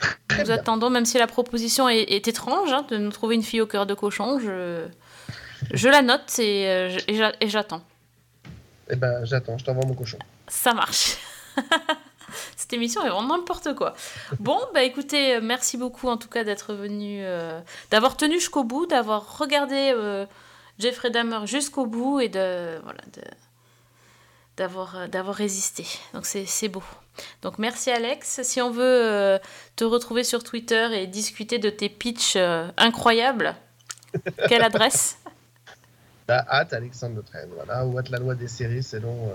[0.38, 3.60] nous attendons, même si la proposition est, est étrange, hein, de nous trouver une fille
[3.60, 4.38] au cœur de cochon.
[4.40, 4.86] Je,
[5.72, 7.82] je la note et, euh, et j'attends.
[8.88, 10.18] Eh ben, j'attends, je t'envoie mon cochon.
[10.48, 11.16] Ça marche.
[12.76, 13.94] Émission est vraiment n'importe quoi.
[14.38, 17.58] Bon, bah écoutez, euh, merci beaucoup en tout cas d'être venu, euh,
[17.90, 20.26] d'avoir tenu jusqu'au bout, d'avoir regardé euh,
[20.78, 23.22] Jeffrey Dahmer jusqu'au bout et de voilà de
[24.58, 25.86] d'avoir euh, d'avoir résisté.
[26.12, 26.82] Donc c'est beau.
[27.40, 28.42] Donc merci Alex.
[28.42, 29.40] Si on veut
[29.74, 32.36] te retrouver sur Twitter et discuter de tes pitchs
[32.76, 33.56] incroyables,
[34.48, 35.18] quelle adresse?
[36.28, 39.32] La hâte, Alexandre de Traîne, voilà, ou hâte la loi des séries selon,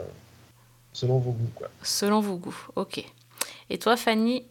[0.94, 1.70] selon vos goûts, quoi.
[1.82, 2.68] Selon vos goûts.
[2.76, 3.04] Ok.
[3.72, 4.46] Et toi, Fanny?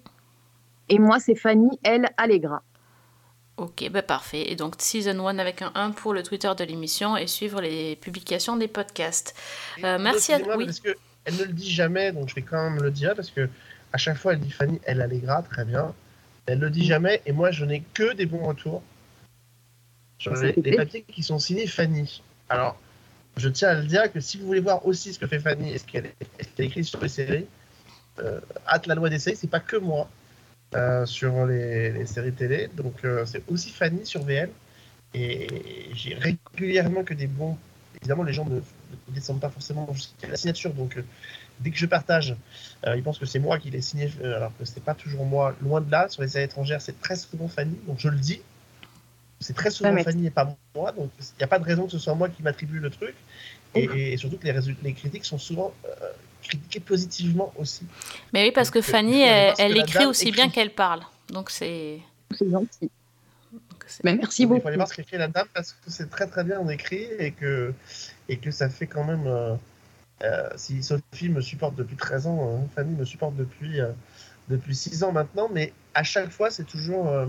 [0.89, 2.09] Et moi, c'est Fanny L.
[2.17, 2.63] Allegra.
[3.59, 4.51] Ok, bah parfait.
[4.51, 7.97] Et donc, Season 1 avec un 1 pour le Twitter de l'émission et suivre les
[7.97, 9.37] publications des podcasts.
[9.85, 10.71] Euh, merci à Excusez-moi, oui.
[10.71, 10.97] Est-ce que,
[11.27, 13.47] elle ne le dit jamais, donc je vais quand même le dire parce que
[13.93, 15.95] à chaque fois elle dit Fanny, elle allégra, très bien.
[16.47, 18.83] Elle le dit jamais et moi je n'ai que des bons retours
[20.19, 22.23] sur les, les papiers qui sont signés Fanny.
[22.49, 22.79] Alors,
[23.37, 25.73] je tiens à le dire que si vous voulez voir aussi ce que fait Fanny
[25.73, 27.47] et ce qu'elle est- écrit sur les séries,
[28.67, 30.09] hâte la loi des séries, c'est pas que moi
[30.75, 34.51] euh, sur les, les séries télé, donc euh, c'est aussi Fanny sur VL.
[35.15, 35.49] Et
[35.95, 37.59] j'ai régulièrement que des bons.
[38.01, 41.05] Évidemment, les gens ne, ne descendent pas forcément jusqu'à la signature, donc euh,
[41.59, 42.37] dès que je partage,
[42.87, 45.25] euh, ils pensent que c'est moi qui l'ai signé, euh, alors que c'est pas toujours
[45.27, 45.57] moi.
[45.61, 48.41] Loin de là, sur les séries étrangères, c'est très souvent Fanny, donc je le dis.
[49.41, 51.65] C'est très souvent Ah, mais- Fanny et pas moi, donc il n'y a pas de
[51.65, 53.15] raison que ce soit moi qui m'attribue le truc.
[53.75, 55.89] Et, et surtout que les, critiques sont souvent euh,
[56.43, 57.83] critiquées positivement aussi.
[58.33, 61.03] Mais oui, parce que Fanny, il elle, que écrit aussi bien qu'elle parle.
[61.29, 62.01] Donc c'est.
[62.37, 62.91] C'est gentil.
[64.05, 64.61] Mais merci Il beaucoup.
[64.61, 67.33] faut aller voir ce qu'écrit la dame parce que c'est très très bien écrit et
[67.33, 67.73] que,
[68.29, 69.27] et que ça fait quand même.
[69.27, 69.55] euh,
[70.23, 73.89] euh, si Sophie me supporte depuis 13 ans, hein, Fanny me supporte depuis, euh,
[74.49, 77.27] depuis 6 ans maintenant, mais à chaque fois c'est toujours, euh,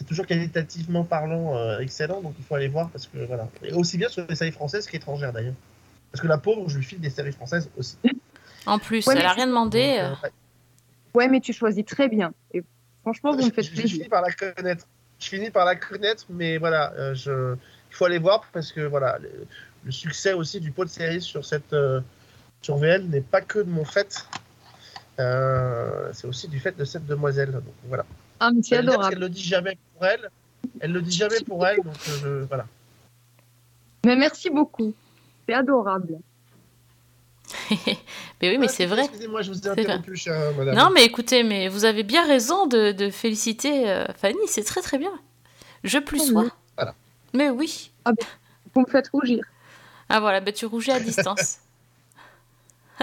[0.00, 3.46] c'est toujours qualitativement parlant euh, excellent, donc il faut aller voir parce que voilà.
[3.62, 5.52] Et aussi bien sur les séries françaises qu'étrangères d'ailleurs.
[6.10, 7.98] Parce que la pauvre, je lui file des séries françaises aussi.
[8.64, 9.98] En plus, Ouais, elle a rien demandé.
[9.98, 10.32] Donc, euh, ouais.
[11.12, 12.32] Ouais, mais tu choisis très bien.
[12.54, 12.62] Et
[13.02, 13.96] franchement, vous me faites je, je plaisir.
[13.98, 14.86] finis par la connaître.
[15.18, 17.54] Je finis par la connaître, mais voilà, euh, je,
[17.90, 19.30] il faut aller voir parce que voilà, le,
[19.84, 22.00] le succès aussi du pot de série sur cette euh,
[22.62, 24.26] sur VL n'est pas que de mon fait.
[25.18, 27.52] Euh, c'est aussi du fait de cette demoiselle.
[27.52, 28.06] Donc voilà.
[28.40, 29.14] Ah, mais c'est Elle, parce adorable.
[29.14, 30.30] qu'elle le dit jamais pour elle.
[30.80, 32.66] Elle le dit jamais pour elle, donc euh, voilà.
[34.04, 34.92] Mais merci beaucoup.
[35.46, 36.18] C'est adorable.
[37.70, 39.02] mais oui, mais c'est vrai.
[39.04, 40.74] Excusez-moi, je vous ai interrompu, chère madame.
[40.74, 44.80] Non, mais écoutez, mais vous avez bien raison de, de féliciter euh, Fanny, c'est très
[44.82, 45.12] très bien.
[45.84, 46.46] Je plus sois.
[46.76, 46.94] Voilà.
[47.34, 47.90] Mais oui.
[48.04, 48.26] Ah ben,
[48.74, 49.44] vous me faites rougir.
[50.08, 51.58] Ah voilà, ben tu rougis à distance.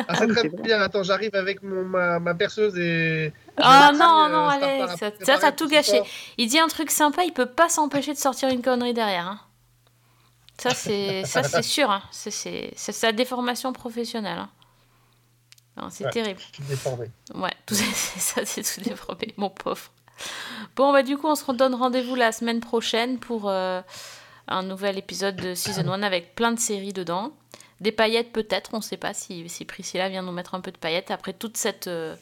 [0.08, 0.80] Ah, c'est très bien.
[0.82, 3.34] Attends, j'arrive avec mon, ma, ma perceuse et.
[3.58, 5.96] Ah non, euh, non, allez, par ça, ça, t'as tout gâché.
[5.98, 6.08] sport.
[6.38, 9.28] Il dit un truc sympa, il peut pas s'empêcher de sortir une connerie derrière.
[9.28, 9.40] hein.
[10.60, 11.90] Ça, c'est ça, c'est sûr.
[11.92, 12.02] hein.
[12.12, 14.40] C'est- sa déformation professionnelle.
[14.40, 14.50] hein.
[15.92, 16.40] C'est Ouais, terrible.
[16.52, 17.12] Je suis déformé.
[17.36, 19.92] Ouais, tout ça, c'est tout développé, mon pauvre.
[20.76, 23.82] Bon, bah du coup, on se redonne rendez-vous la semaine prochaine pour euh,
[24.48, 27.32] un nouvel épisode de Season 1 avec plein de séries dedans.
[27.80, 30.72] Des paillettes peut-être, on ne sait pas si, si Priscilla vient nous mettre un peu
[30.72, 32.16] de paillettes après toute cette euh,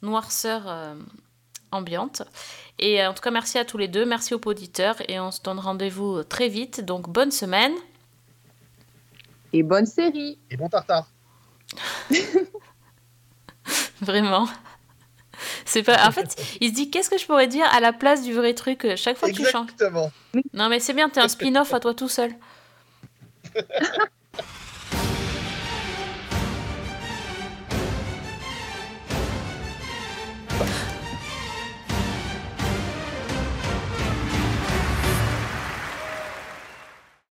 [0.00, 0.94] noirceur euh,
[1.72, 2.22] ambiante.
[2.78, 5.30] Et euh, en tout cas, merci à tous les deux, merci aux auditeurs et on
[5.30, 6.80] se donne rendez-vous très vite.
[6.80, 7.74] Donc, bonne semaine.
[9.52, 10.38] Et bonne série.
[10.50, 11.06] Et bon tartare.
[14.00, 14.48] Vraiment.
[15.66, 16.06] C'est pas.
[16.06, 18.54] En fait, il se dit qu'est-ce que je pourrais dire à la place du vrai
[18.54, 19.70] truc chaque fois que tu changes.
[19.70, 20.10] Exactement.
[20.52, 22.32] Non mais c'est bien, t'es un spin-off à toi tout seul.